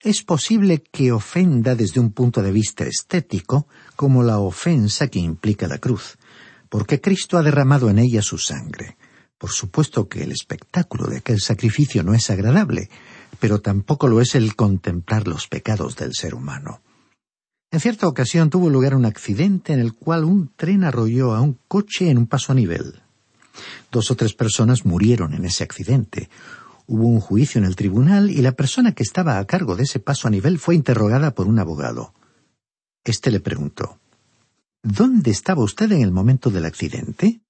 Es 0.02 0.24
posible 0.24 0.82
que 0.82 1.14
ofenda 1.14 1.76
desde 1.76 2.02
un 2.02 2.12
punto 2.12 2.42
de 2.42 2.52
vista 2.52 2.86
estético, 2.86 3.68
como 3.96 4.22
la 4.22 4.40
ofensa 4.40 5.08
que 5.08 5.20
implica 5.20 5.68
la 5.68 5.78
cruz, 5.78 6.18
porque 6.70 7.02
Cristo 7.02 7.38
ha 7.38 7.44
derramado 7.44 7.90
en 7.90 8.00
ella 8.00 8.22
su 8.22 8.38
sangre. 8.38 8.98
Por 9.38 9.52
supuesto 9.52 10.08
que 10.08 10.24
el 10.24 10.32
espectáculo 10.32 11.08
de 11.08 11.18
aquel 11.18 11.42
sacrificio 11.42 12.04
no 12.04 12.14
es 12.14 12.30
agradable, 12.30 12.90
pero 13.40 13.60
tampoco 13.62 14.08
lo 14.08 14.22
es 14.22 14.36
el 14.36 14.56
contemplar 14.56 15.28
los 15.28 15.48
pecados 15.48 15.96
del 15.96 16.14
ser 16.14 16.36
humano. 16.36 16.82
En 17.72 17.80
cierta 17.80 18.08
ocasión 18.08 18.50
tuvo 18.50 18.70
lugar 18.70 18.96
un 18.96 19.06
accidente 19.06 19.74
en 19.74 19.80
el 19.80 19.94
cual 19.94 20.24
un 20.24 20.52
tren 20.56 20.84
arrolló 20.84 21.34
a 21.34 21.42
un 21.42 21.58
coche 21.68 22.10
en 22.10 22.18
un 22.18 22.28
paso 22.28 22.52
a 22.52 22.56
nivel. 22.56 23.02
Dos 23.92 24.12
o 24.12 24.16
tres 24.16 24.34
personas 24.34 24.86
murieron 24.86 25.34
en 25.34 25.46
ese 25.46 25.64
accidente. 25.64 26.30
Hubo 26.88 27.08
un 27.08 27.20
juicio 27.20 27.60
en 27.60 27.66
el 27.66 27.76
tribunal 27.76 28.30
y 28.32 28.42
la 28.42 28.54
persona 28.54 28.94
que 28.94 29.04
estaba 29.04 29.38
a 29.38 29.46
cargo 29.46 29.76
de 29.76 29.84
ese 29.84 30.00
paso 30.00 30.28
a 30.28 30.32
nivel 30.32 30.60
fue 30.60 30.76
interrogada 30.76 31.36
por 31.36 31.48
un 31.48 31.60
abogado. 31.60 32.14
Este 33.04 33.32
le 33.32 33.40
preguntó 33.40 34.00
¿Dónde 34.82 35.32
estaba 35.32 35.62
usted 35.62 35.92
en 35.92 36.02
el 36.02 36.12
momento 36.14 36.50
del 36.50 36.64
accidente? 36.64 37.42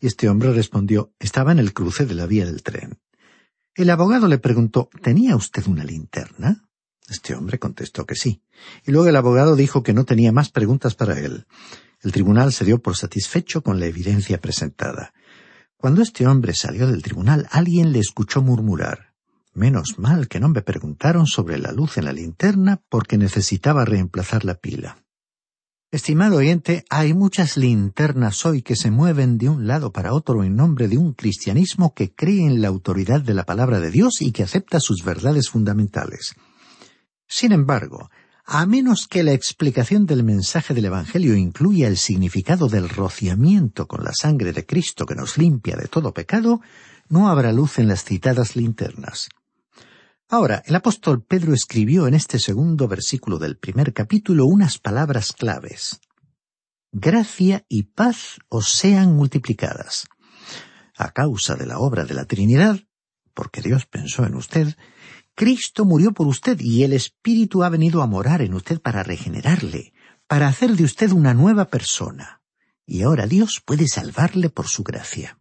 Este 0.00 0.28
hombre 0.28 0.52
respondió 0.52 1.12
Estaba 1.20 1.52
en 1.52 1.60
el 1.60 1.72
cruce 1.72 2.04
de 2.04 2.14
la 2.14 2.26
vía 2.26 2.46
del 2.46 2.64
tren. 2.64 2.98
El 3.76 3.90
abogado 3.90 4.26
le 4.26 4.38
preguntó 4.38 4.90
¿Tenía 5.00 5.36
usted 5.36 5.68
una 5.68 5.84
linterna? 5.84 6.68
Este 7.08 7.36
hombre 7.36 7.60
contestó 7.60 8.06
que 8.06 8.16
sí. 8.16 8.42
Y 8.84 8.90
luego 8.90 9.08
el 9.08 9.14
abogado 9.14 9.54
dijo 9.54 9.84
que 9.84 9.92
no 9.92 10.04
tenía 10.04 10.32
más 10.32 10.50
preguntas 10.50 10.96
para 10.96 11.20
él. 11.20 11.46
El 12.02 12.10
tribunal 12.10 12.52
se 12.52 12.64
dio 12.64 12.82
por 12.82 12.96
satisfecho 12.96 13.62
con 13.62 13.78
la 13.78 13.86
evidencia 13.86 14.40
presentada. 14.40 15.14
Cuando 15.76 16.02
este 16.02 16.26
hombre 16.26 16.54
salió 16.54 16.88
del 16.88 17.02
tribunal, 17.04 17.46
alguien 17.52 17.92
le 17.92 18.00
escuchó 18.00 18.42
murmurar 18.42 19.14
Menos 19.52 20.00
mal 20.00 20.26
que 20.26 20.40
no 20.40 20.48
me 20.48 20.62
preguntaron 20.62 21.28
sobre 21.28 21.58
la 21.58 21.70
luz 21.70 21.98
en 21.98 22.06
la 22.06 22.12
linterna 22.12 22.82
porque 22.88 23.16
necesitaba 23.16 23.84
reemplazar 23.84 24.44
la 24.44 24.56
pila. 24.56 25.03
Estimado 25.94 26.38
oyente, 26.38 26.84
hay 26.90 27.14
muchas 27.14 27.56
linternas 27.56 28.44
hoy 28.44 28.62
que 28.62 28.74
se 28.74 28.90
mueven 28.90 29.38
de 29.38 29.48
un 29.48 29.68
lado 29.68 29.92
para 29.92 30.12
otro 30.12 30.42
en 30.42 30.56
nombre 30.56 30.88
de 30.88 30.98
un 30.98 31.12
cristianismo 31.12 31.94
que 31.94 32.12
cree 32.12 32.44
en 32.44 32.60
la 32.60 32.66
autoridad 32.66 33.20
de 33.20 33.32
la 33.32 33.44
palabra 33.44 33.78
de 33.78 33.92
Dios 33.92 34.20
y 34.20 34.32
que 34.32 34.42
acepta 34.42 34.80
sus 34.80 35.04
verdades 35.04 35.50
fundamentales. 35.50 36.34
Sin 37.28 37.52
embargo, 37.52 38.10
a 38.44 38.66
menos 38.66 39.06
que 39.06 39.22
la 39.22 39.34
explicación 39.34 40.04
del 40.04 40.24
mensaje 40.24 40.74
del 40.74 40.86
Evangelio 40.86 41.36
incluya 41.36 41.86
el 41.86 41.96
significado 41.96 42.66
del 42.66 42.88
rociamiento 42.88 43.86
con 43.86 44.02
la 44.02 44.14
sangre 44.14 44.52
de 44.52 44.66
Cristo 44.66 45.06
que 45.06 45.14
nos 45.14 45.38
limpia 45.38 45.76
de 45.76 45.86
todo 45.86 46.12
pecado, 46.12 46.60
no 47.08 47.28
habrá 47.28 47.52
luz 47.52 47.78
en 47.78 47.86
las 47.86 48.02
citadas 48.02 48.56
linternas. 48.56 49.28
Ahora, 50.28 50.62
el 50.66 50.74
apóstol 50.74 51.22
Pedro 51.22 51.52
escribió 51.52 52.06
en 52.06 52.14
este 52.14 52.38
segundo 52.38 52.88
versículo 52.88 53.38
del 53.38 53.58
primer 53.58 53.92
capítulo 53.92 54.46
unas 54.46 54.78
palabras 54.78 55.32
claves. 55.32 56.00
Gracia 56.92 57.64
y 57.68 57.84
paz 57.84 58.38
os 58.48 58.68
sean 58.68 59.14
multiplicadas. 59.14 60.06
A 60.96 61.10
causa 61.12 61.56
de 61.56 61.66
la 61.66 61.78
obra 61.78 62.04
de 62.04 62.14
la 62.14 62.24
Trinidad, 62.24 62.80
porque 63.34 63.60
Dios 63.60 63.86
pensó 63.86 64.24
en 64.24 64.34
usted, 64.34 64.76
Cristo 65.34 65.84
murió 65.84 66.12
por 66.12 66.26
usted 66.26 66.58
y 66.60 66.84
el 66.84 66.92
Espíritu 66.92 67.64
ha 67.64 67.68
venido 67.68 68.00
a 68.00 68.06
morar 68.06 68.40
en 68.40 68.54
usted 68.54 68.80
para 68.80 69.02
regenerarle, 69.02 69.92
para 70.26 70.48
hacer 70.48 70.76
de 70.76 70.84
usted 70.84 71.10
una 71.10 71.34
nueva 71.34 71.66
persona. 71.66 72.40
Y 72.86 73.02
ahora 73.02 73.26
Dios 73.26 73.62
puede 73.64 73.88
salvarle 73.88 74.48
por 74.48 74.68
su 74.68 74.84
gracia. 74.84 75.38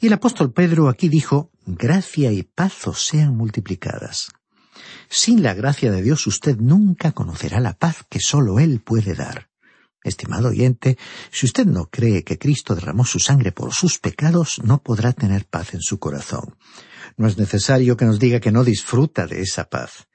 Y 0.00 0.06
el 0.06 0.12
apóstol 0.12 0.52
Pedro 0.52 0.88
aquí 0.88 1.08
dijo, 1.08 1.50
gracia 1.66 2.32
y 2.32 2.42
paz 2.42 2.86
os 2.86 3.06
sean 3.06 3.36
multiplicadas. 3.36 4.30
Sin 5.08 5.42
la 5.42 5.54
gracia 5.54 5.90
de 5.92 6.02
Dios 6.02 6.26
usted 6.26 6.56
nunca 6.56 7.12
conocerá 7.12 7.60
la 7.60 7.74
paz 7.74 8.04
que 8.08 8.20
sólo 8.20 8.58
Él 8.58 8.80
puede 8.80 9.14
dar. 9.14 9.48
Estimado 10.04 10.48
oyente, 10.48 10.98
si 11.30 11.46
usted 11.46 11.66
no 11.66 11.86
cree 11.86 12.24
que 12.24 12.38
Cristo 12.38 12.74
derramó 12.74 13.04
su 13.04 13.20
sangre 13.20 13.52
por 13.52 13.72
sus 13.72 13.98
pecados, 13.98 14.60
no 14.64 14.82
podrá 14.82 15.12
tener 15.12 15.46
paz 15.46 15.74
en 15.74 15.80
su 15.80 15.98
corazón. 15.98 16.56
No 17.16 17.28
es 17.28 17.38
necesario 17.38 17.96
que 17.96 18.04
nos 18.04 18.18
diga 18.18 18.40
que 18.40 18.50
no 18.50 18.64
disfruta 18.64 19.26
de 19.26 19.42
esa 19.42 19.68
paz. 19.68 20.08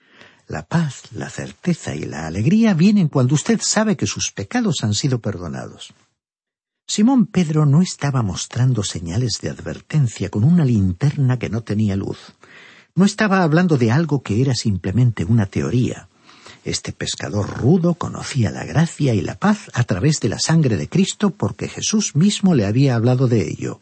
La 0.48 0.66
paz, 0.66 1.04
la 1.12 1.30
certeza 1.30 1.96
y 1.96 2.04
la 2.04 2.28
alegría 2.28 2.74
vienen 2.74 3.08
cuando 3.08 3.36
usted 3.36 3.60
sabe 3.62 3.96
que 3.96 4.08
sus 4.08 4.32
pecados 4.32 4.84
han 4.84 4.94
sido 4.94 5.20
perdonados. 5.20 5.94
Simón 6.89 7.26
Pedro 7.26 7.65
no 7.65 7.82
estaba 7.82 8.21
mostrando 8.21 8.82
señales 8.82 9.39
de 9.41 9.50
advertencia 9.50 10.30
con 10.30 10.45
una 10.45 10.63
linterna 10.63 11.38
que 11.38 11.50
no 11.50 11.62
tenía 11.62 11.97
luz. 11.97 12.17
No 12.95 13.04
estaba 13.04 13.43
hablando 13.43 13.78
de 13.78 13.91
algo 13.91 14.23
que 14.23 14.41
era 14.41 14.56
simplemente 14.56 15.26
una 15.26 15.47
teoría. 15.47 16.08
Este 16.63 16.93
pescador 16.93 17.58
rudo 17.60 17.95
conocía 17.95 18.52
la 18.52 18.63
gracia 18.63 19.13
y 19.13 19.21
la 19.21 19.36
paz 19.36 19.69
a 19.73 19.84
través 19.84 20.21
de 20.21 20.30
la 20.30 20.39
sangre 20.39 20.78
de 20.78 20.88
Cristo 20.88 21.30
porque 21.32 21.67
Jesús 21.67 22.15
mismo 22.15 22.56
le 22.56 22.65
había 22.65 22.95
hablado 22.95 23.28
de 23.28 23.50
ello. 23.50 23.82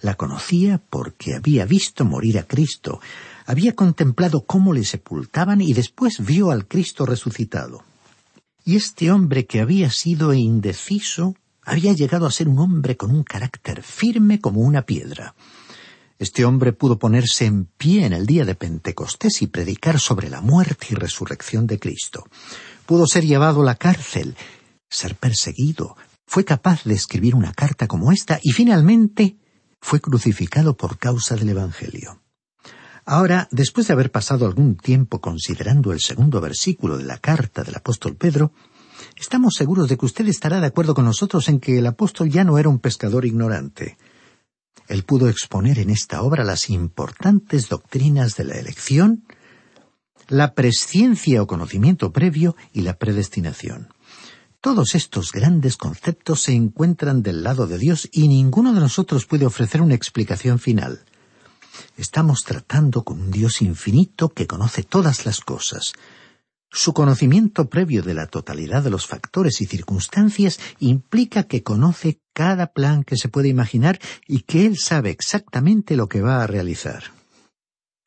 La 0.00 0.14
conocía 0.14 0.78
porque 0.78 1.34
había 1.34 1.66
visto 1.66 2.06
morir 2.06 2.38
a 2.38 2.44
Cristo, 2.44 2.98
había 3.44 3.74
contemplado 3.74 4.46
cómo 4.46 4.72
le 4.72 4.84
sepultaban 4.84 5.60
y 5.60 5.74
después 5.74 6.24
vio 6.24 6.50
al 6.50 6.66
Cristo 6.66 7.04
resucitado. 7.04 7.84
Y 8.64 8.76
este 8.76 9.10
hombre 9.10 9.44
que 9.44 9.60
había 9.60 9.90
sido 9.90 10.32
indeciso 10.32 11.36
había 11.66 11.92
llegado 11.92 12.26
a 12.26 12.30
ser 12.30 12.48
un 12.48 12.60
hombre 12.60 12.96
con 12.96 13.10
un 13.10 13.24
carácter 13.24 13.82
firme 13.82 14.40
como 14.40 14.60
una 14.60 14.82
piedra. 14.82 15.34
Este 16.18 16.44
hombre 16.46 16.72
pudo 16.72 16.98
ponerse 16.98 17.44
en 17.44 17.66
pie 17.66 18.06
en 18.06 18.14
el 18.14 18.24
día 18.24 18.44
de 18.46 18.54
Pentecostés 18.54 19.42
y 19.42 19.48
predicar 19.48 20.00
sobre 20.00 20.30
la 20.30 20.40
muerte 20.40 20.86
y 20.90 20.94
resurrección 20.94 21.66
de 21.66 21.78
Cristo. 21.78 22.24
Pudo 22.86 23.06
ser 23.06 23.26
llevado 23.26 23.60
a 23.60 23.64
la 23.64 23.74
cárcel, 23.74 24.36
ser 24.88 25.16
perseguido, 25.16 25.96
fue 26.24 26.44
capaz 26.44 26.84
de 26.84 26.94
escribir 26.94 27.34
una 27.34 27.52
carta 27.52 27.86
como 27.86 28.12
esta 28.12 28.38
y 28.42 28.52
finalmente 28.52 29.36
fue 29.80 30.00
crucificado 30.00 30.76
por 30.76 30.98
causa 30.98 31.34
del 31.34 31.50
Evangelio. 31.50 32.22
Ahora, 33.04 33.48
después 33.50 33.88
de 33.88 33.92
haber 33.92 34.10
pasado 34.10 34.46
algún 34.46 34.76
tiempo 34.76 35.20
considerando 35.20 35.92
el 35.92 36.00
segundo 36.00 36.40
versículo 36.40 36.96
de 36.96 37.04
la 37.04 37.18
carta 37.18 37.62
del 37.62 37.76
apóstol 37.76 38.16
Pedro, 38.16 38.52
estamos 39.16 39.54
seguros 39.54 39.88
de 39.88 39.96
que 39.96 40.06
usted 40.06 40.26
estará 40.28 40.60
de 40.60 40.66
acuerdo 40.66 40.94
con 40.94 41.04
nosotros 41.04 41.48
en 41.48 41.60
que 41.60 41.78
el 41.78 41.86
apóstol 41.86 42.30
ya 42.30 42.44
no 42.44 42.58
era 42.58 42.68
un 42.68 42.78
pescador 42.78 43.24
ignorante. 43.24 43.96
Él 44.88 45.02
pudo 45.04 45.28
exponer 45.28 45.78
en 45.78 45.90
esta 45.90 46.22
obra 46.22 46.44
las 46.44 46.70
importantes 46.70 47.68
doctrinas 47.68 48.36
de 48.36 48.44
la 48.44 48.54
elección, 48.54 49.24
la 50.28 50.54
presciencia 50.54 51.42
o 51.42 51.46
conocimiento 51.46 52.12
previo 52.12 52.56
y 52.72 52.82
la 52.82 52.96
predestinación. 52.96 53.88
Todos 54.60 54.94
estos 54.94 55.32
grandes 55.32 55.76
conceptos 55.76 56.42
se 56.42 56.52
encuentran 56.52 57.22
del 57.22 57.44
lado 57.44 57.66
de 57.66 57.78
Dios 57.78 58.08
y 58.10 58.26
ninguno 58.28 58.72
de 58.72 58.80
nosotros 58.80 59.26
puede 59.26 59.46
ofrecer 59.46 59.80
una 59.80 59.94
explicación 59.94 60.58
final. 60.58 61.04
Estamos 61.96 62.42
tratando 62.44 63.04
con 63.04 63.20
un 63.20 63.30
Dios 63.30 63.62
infinito 63.62 64.30
que 64.30 64.46
conoce 64.46 64.82
todas 64.82 65.26
las 65.26 65.40
cosas. 65.40 65.92
Su 66.70 66.92
conocimiento 66.92 67.68
previo 67.70 68.02
de 68.02 68.14
la 68.14 68.26
totalidad 68.26 68.82
de 68.82 68.90
los 68.90 69.06
factores 69.06 69.60
y 69.60 69.66
circunstancias 69.66 70.58
implica 70.78 71.44
que 71.44 71.62
conoce 71.62 72.20
cada 72.32 72.72
plan 72.72 73.04
que 73.04 73.16
se 73.16 73.28
puede 73.28 73.48
imaginar 73.48 73.98
y 74.26 74.40
que 74.40 74.66
Él 74.66 74.76
sabe 74.76 75.10
exactamente 75.10 75.96
lo 75.96 76.08
que 76.08 76.20
va 76.20 76.42
a 76.42 76.46
realizar. 76.46 77.04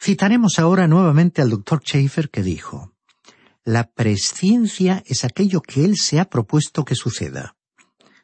Citaremos 0.01 0.59
ahora 0.59 0.87
nuevamente 0.87 1.41
al 1.41 1.49
doctor 1.49 1.81
Schaeffer 1.83 2.29
que 2.29 2.43
dijo 2.43 2.93
La 3.63 3.91
presciencia 3.91 5.03
es 5.05 5.23
aquello 5.23 5.61
que 5.61 5.83
Él 5.83 5.97
se 5.97 6.19
ha 6.19 6.29
propuesto 6.29 6.85
que 6.85 6.95
suceda. 6.95 7.55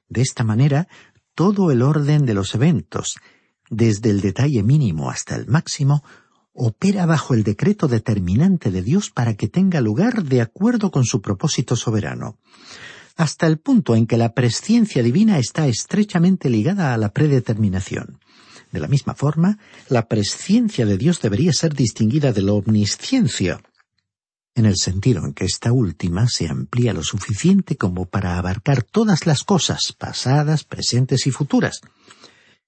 De 0.08 0.22
esta 0.22 0.44
manera, 0.44 0.88
todo 1.34 1.72
el 1.72 1.82
orden 1.82 2.26
de 2.26 2.34
los 2.34 2.56
eventos, 2.56 3.18
desde 3.70 4.10
el 4.10 4.22
detalle 4.22 4.64
mínimo 4.64 5.10
hasta 5.10 5.36
el 5.36 5.48
máximo, 5.48 6.04
opera 6.56 7.06
bajo 7.06 7.34
el 7.34 7.44
decreto 7.44 7.88
determinante 7.88 8.72
de 8.72 8.82
Dios 8.82 9.12
para 9.12 9.36
que 9.36 9.48
tenga 9.48 9.82
lugar 9.82 10.24
de 10.24 10.42
acuerdo 10.42 10.90
con 10.90 11.04
su 11.04 11.22
propósito 11.22 11.76
soberano, 11.76 12.38
hasta 13.16 13.46
el 13.46 13.60
punto 13.60 13.96
en 13.96 14.08
que 14.08 14.18
la 14.18 14.34
presciencia 14.34 15.04
divina 15.04 15.38
está 15.38 15.68
estrechamente 15.68 16.50
ligada 16.50 16.94
a 16.94 16.98
la 16.98 17.14
predeterminación. 17.14 18.20
De 18.72 18.80
la 18.80 18.88
misma 18.88 19.14
forma, 19.14 19.60
la 19.90 20.08
presciencia 20.08 20.86
de 20.86 20.98
Dios 20.98 21.22
debería 21.22 21.54
ser 21.54 21.74
distinguida 21.74 22.34
de 22.34 22.42
la 22.42 22.54
omnisciencia, 22.54 23.62
en 24.56 24.66
el 24.66 24.78
sentido 24.78 25.24
en 25.26 25.34
que 25.34 25.46
esta 25.46 25.74
última 25.74 26.28
se 26.30 26.48
amplía 26.48 26.94
lo 26.94 27.04
suficiente 27.04 27.76
como 27.76 28.06
para 28.06 28.38
abarcar 28.38 28.84
todas 28.84 29.26
las 29.26 29.44
cosas, 29.44 29.94
pasadas, 29.98 30.64
presentes 30.64 31.28
y 31.28 31.32
futuras, 31.32 31.82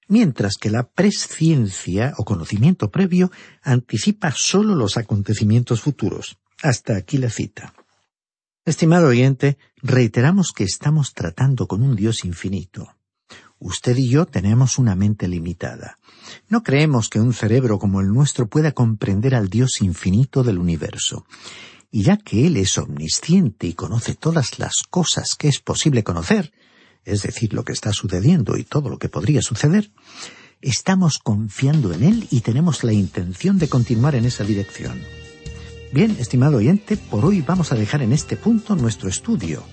mientras 0.08 0.56
que 0.58 0.70
la 0.70 0.88
presciencia 0.88 2.14
o 2.18 2.26
conocimiento 2.26 2.90
previo 2.92 3.32
anticipa 3.62 4.34
sólo 4.36 4.76
los 4.76 4.98
acontecimientos 4.98 5.82
futuros. 5.82 6.38
Hasta 6.62 6.96
aquí 6.96 7.18
la 7.18 7.30
cita. 7.30 7.74
Estimado 8.66 9.08
oyente, 9.08 9.58
reiteramos 9.82 10.52
que 10.52 10.64
estamos 10.64 11.14
tratando 11.14 11.68
con 11.68 11.84
un 11.84 11.96
Dios 11.96 12.26
infinito. 12.26 12.96
Usted 13.60 13.98
y 13.98 14.10
yo 14.10 14.26
tenemos 14.26 14.78
una 14.78 14.96
mente 14.96 15.28
limitada. 15.28 15.98
No 16.50 16.64
creemos 16.64 17.10
que 17.10 17.20
un 17.20 17.34
cerebro 17.34 17.80
como 17.80 18.02
el 18.02 18.08
nuestro 18.08 18.48
pueda 18.48 18.74
comprender 18.74 19.36
al 19.36 19.50
Dios 19.50 19.82
infinito 19.82 20.44
del 20.44 20.60
universo. 20.60 21.26
Y 21.90 22.04
ya 22.04 22.18
que 22.18 22.46
Él 22.46 22.58
es 22.58 22.78
omnisciente 22.78 23.68
y 23.68 23.74
conoce 23.74 24.14
todas 24.14 24.60
las 24.60 24.84
cosas 24.90 25.36
que 25.36 25.48
es 25.48 25.60
posible 25.60 26.04
conocer, 26.04 26.52
es 27.08 27.24
decir, 27.24 27.54
lo 27.54 27.64
que 27.64 27.72
está 27.72 27.94
sucediendo 27.94 28.58
y 28.58 28.64
todo 28.64 28.90
lo 28.90 29.00
que 29.00 29.08
podría 29.08 29.42
suceder, 29.42 29.90
estamos 30.62 31.20
confiando 31.20 31.94
en 31.94 32.04
Él 32.04 32.28
y 32.30 32.42
tenemos 32.42 32.84
la 32.84 32.94
intención 32.94 33.58
de 33.58 33.70
continuar 33.70 34.16
en 34.16 34.26
esa 34.26 34.44
dirección. 34.44 35.00
Bien, 35.94 36.18
estimado 36.20 36.58
oyente, 36.58 36.98
por 36.98 37.24
hoy 37.24 37.42
vamos 37.42 37.72
a 37.72 37.76
dejar 37.76 38.02
en 38.02 38.12
este 38.12 38.36
punto 38.36 38.76
nuestro 38.76 39.08
estudio 39.08 39.64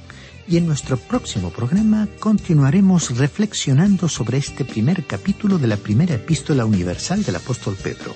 y 0.47 0.59
en 0.59 0.66
nuestro 0.66 0.97
próximo 0.97 1.51
programa 1.51 2.07
continuaremos 2.20 3.18
reflexionando 3.18 4.09
sobre 4.09 4.38
este 4.38 4.64
primer 4.64 5.05
capítulo 5.05 5.59
de 5.59 5.66
la 5.66 5.77
primera 5.77 6.14
epístola 6.14 6.64
universal 6.64 7.25
del 7.25 7.37
apóstol 7.37 7.77
Pedro. 7.83 8.14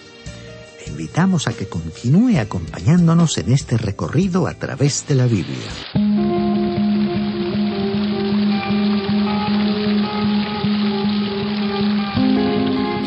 Le 0.81 0.93
invitamos 0.93 1.49
a 1.49 1.53
que 1.53 1.67
continúe 1.67 2.39
acompañándonos 2.39 3.37
en 3.39 3.53
este 3.53 3.79
recorrido 3.79 4.47
a 4.47 4.55
través 4.55 5.07
de 5.09 5.15
la 5.17 5.27
Biblia. 5.27 6.08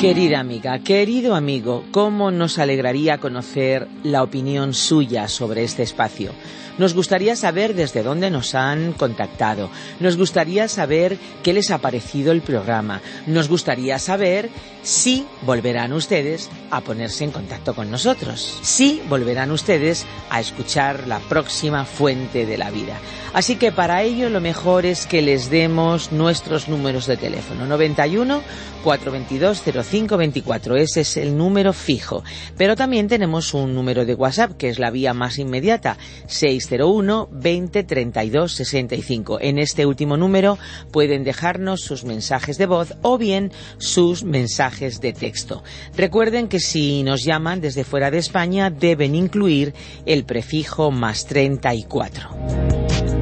Querida 0.01 0.39
amiga, 0.39 0.79
querido 0.79 1.35
amigo, 1.35 1.85
¿cómo 1.91 2.31
nos 2.31 2.57
alegraría 2.57 3.19
conocer 3.19 3.87
la 4.01 4.23
opinión 4.23 4.73
suya 4.73 5.27
sobre 5.27 5.63
este 5.63 5.83
espacio? 5.83 6.31
Nos 6.79 6.95
gustaría 6.95 7.35
saber 7.35 7.75
desde 7.75 8.01
dónde 8.01 8.31
nos 8.31 8.55
han 8.55 8.93
contactado. 8.93 9.69
Nos 9.99 10.17
gustaría 10.17 10.67
saber 10.67 11.19
qué 11.43 11.53
les 11.53 11.69
ha 11.69 11.77
parecido 11.77 12.31
el 12.31 12.41
programa. 12.41 13.01
Nos 13.27 13.47
gustaría 13.47 13.99
saber 13.99 14.49
si 14.81 15.27
volverán 15.43 15.93
ustedes 15.93 16.49
a 16.71 16.81
ponerse 16.81 17.23
en 17.23 17.31
contacto 17.31 17.75
con 17.75 17.91
nosotros. 17.91 18.57
Si 18.63 19.01
volverán 19.07 19.51
ustedes 19.51 20.05
a 20.31 20.39
escuchar 20.39 21.07
la 21.07 21.19
próxima 21.19 21.85
fuente 21.85 22.47
de 22.47 22.57
la 22.57 22.71
vida. 22.71 22.97
Así 23.33 23.57
que 23.57 23.71
para 23.71 24.01
ello 24.01 24.29
lo 24.29 24.41
mejor 24.41 24.85
es 24.85 25.05
que 25.05 25.21
les 25.21 25.51
demos 25.51 26.11
nuestros 26.11 26.67
números 26.67 27.05
de 27.05 27.17
teléfono. 27.17 27.67
91 27.67 28.41
422 28.83 29.61
0524. 29.91 30.77
Ese 30.77 31.01
es 31.01 31.17
el 31.17 31.37
número 31.37 31.73
fijo. 31.73 32.23
Pero 32.57 32.75
también 32.75 33.07
tenemos 33.07 33.53
un 33.53 33.75
número 33.75 34.05
de 34.05 34.15
WhatsApp 34.15 34.57
que 34.57 34.69
es 34.69 34.79
la 34.79 34.89
vía 34.89 35.13
más 35.13 35.37
inmediata. 35.37 35.97
601 36.27 37.29
20 37.31 37.83
32 37.83 38.51
65. 38.53 39.39
En 39.41 39.59
este 39.59 39.85
último 39.85 40.17
número 40.17 40.57
pueden 40.91 41.23
dejarnos 41.23 41.81
sus 41.81 42.03
mensajes 42.05 42.57
de 42.57 42.65
voz 42.65 42.95
o 43.01 43.17
bien 43.17 43.51
sus 43.77 44.23
mensajes 44.23 45.01
de 45.01 45.13
texto. 45.13 45.63
Recuerden 45.95 46.47
que 46.47 46.59
si 46.59 47.03
nos 47.03 47.23
llaman 47.23 47.61
desde 47.61 47.83
fuera 47.83 48.11
de 48.11 48.19
España 48.19 48.69
deben 48.69 49.15
incluir 49.15 49.73
el 50.05 50.23
prefijo 50.23 50.91
más 50.91 51.25
34. 51.25 53.20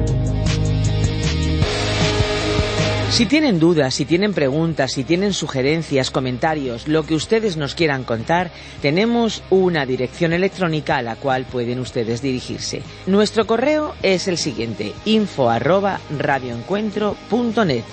Si 3.10 3.26
tienen 3.26 3.58
dudas, 3.58 3.94
si 3.94 4.04
tienen 4.04 4.32
preguntas, 4.32 4.92
si 4.92 5.04
tienen 5.04 5.34
sugerencias, 5.34 6.10
comentarios, 6.10 6.86
lo 6.86 7.04
que 7.04 7.14
ustedes 7.14 7.56
nos 7.56 7.74
quieran 7.74 8.04
contar, 8.04 8.50
tenemos 8.80 9.42
una 9.50 9.84
dirección 9.84 10.32
electrónica 10.32 10.96
a 10.96 11.02
la 11.02 11.16
cual 11.16 11.44
pueden 11.44 11.80
ustedes 11.80 12.22
dirigirse. 12.22 12.82
Nuestro 13.06 13.46
correo 13.46 13.94
es 14.02 14.28
el 14.28 14.38
siguiente, 14.38 14.92
info 15.04 15.50
arroba 15.50 16.00
radioencuentro.net 16.16 17.84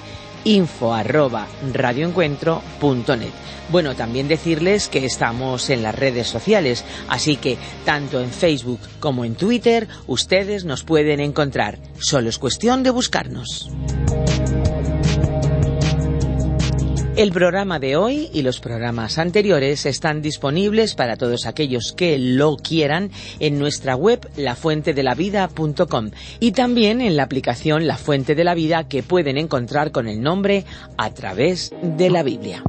info 0.43 0.95
radioencuentro.net. 1.73 3.31
Bueno, 3.69 3.95
también 3.95 4.29
decirles 4.29 4.87
que 4.87 5.05
estamos 5.05 5.69
en 5.69 5.83
las 5.83 5.93
redes 5.93 6.27
sociales, 6.27 6.85
así 7.09 7.35
que 7.35 7.57
tanto 7.83 8.21
en 8.21 8.31
Facebook 8.31 8.79
como 9.01 9.25
en 9.25 9.35
Twitter 9.35 9.89
ustedes 10.07 10.63
nos 10.63 10.83
pueden 10.83 11.19
encontrar. 11.19 11.79
Solo 11.99 12.29
es 12.29 12.37
cuestión 12.37 12.83
de 12.83 12.91
buscarnos. 12.91 13.69
El 17.17 17.31
programa 17.31 17.79
de 17.79 17.95
hoy 17.95 18.29
y 18.31 18.43
los 18.43 18.59
programas 18.59 19.17
anteriores 19.17 19.87
están 19.87 20.21
disponibles 20.21 20.93
para 20.93 21.17
todos 21.17 21.47
aquellos 21.47 21.93
que 21.93 22.19
lo 22.19 22.57
quieran 22.57 23.09
en 23.39 23.57
nuestra 23.57 23.95
web 23.95 24.29
lafuentedelavida.com 24.37 26.11
y 26.39 26.51
también 26.51 27.01
en 27.01 27.17
la 27.17 27.23
aplicación 27.23 27.87
La 27.87 27.97
Fuente 27.97 28.35
de 28.35 28.43
la 28.43 28.53
Vida 28.53 28.87
que 28.87 29.01
pueden 29.01 29.39
encontrar 29.39 29.91
con 29.91 30.07
el 30.07 30.21
nombre 30.21 30.63
a 30.95 31.09
través 31.09 31.73
de 31.81 32.11
la 32.11 32.21
Biblia. 32.21 32.61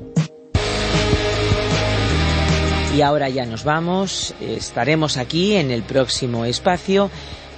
Y 2.96 3.02
ahora 3.02 3.28
ya 3.28 3.44
nos 3.44 3.64
vamos, 3.64 4.34
estaremos 4.40 5.18
aquí 5.18 5.56
en 5.56 5.70
el 5.70 5.82
próximo 5.82 6.46
espacio 6.46 7.10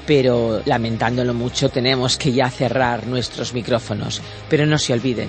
pero 0.07 0.61
lamentándolo 0.64 1.35
mucho 1.35 1.68
tenemos 1.68 2.16
que 2.16 2.33
ya 2.33 2.50
cerrar 2.50 3.07
nuestros 3.07 3.55
micrófonos. 3.55 4.20
Pero 4.48 4.66
no 4.66 4.76
se 4.76 4.92
olviden, 4.92 5.29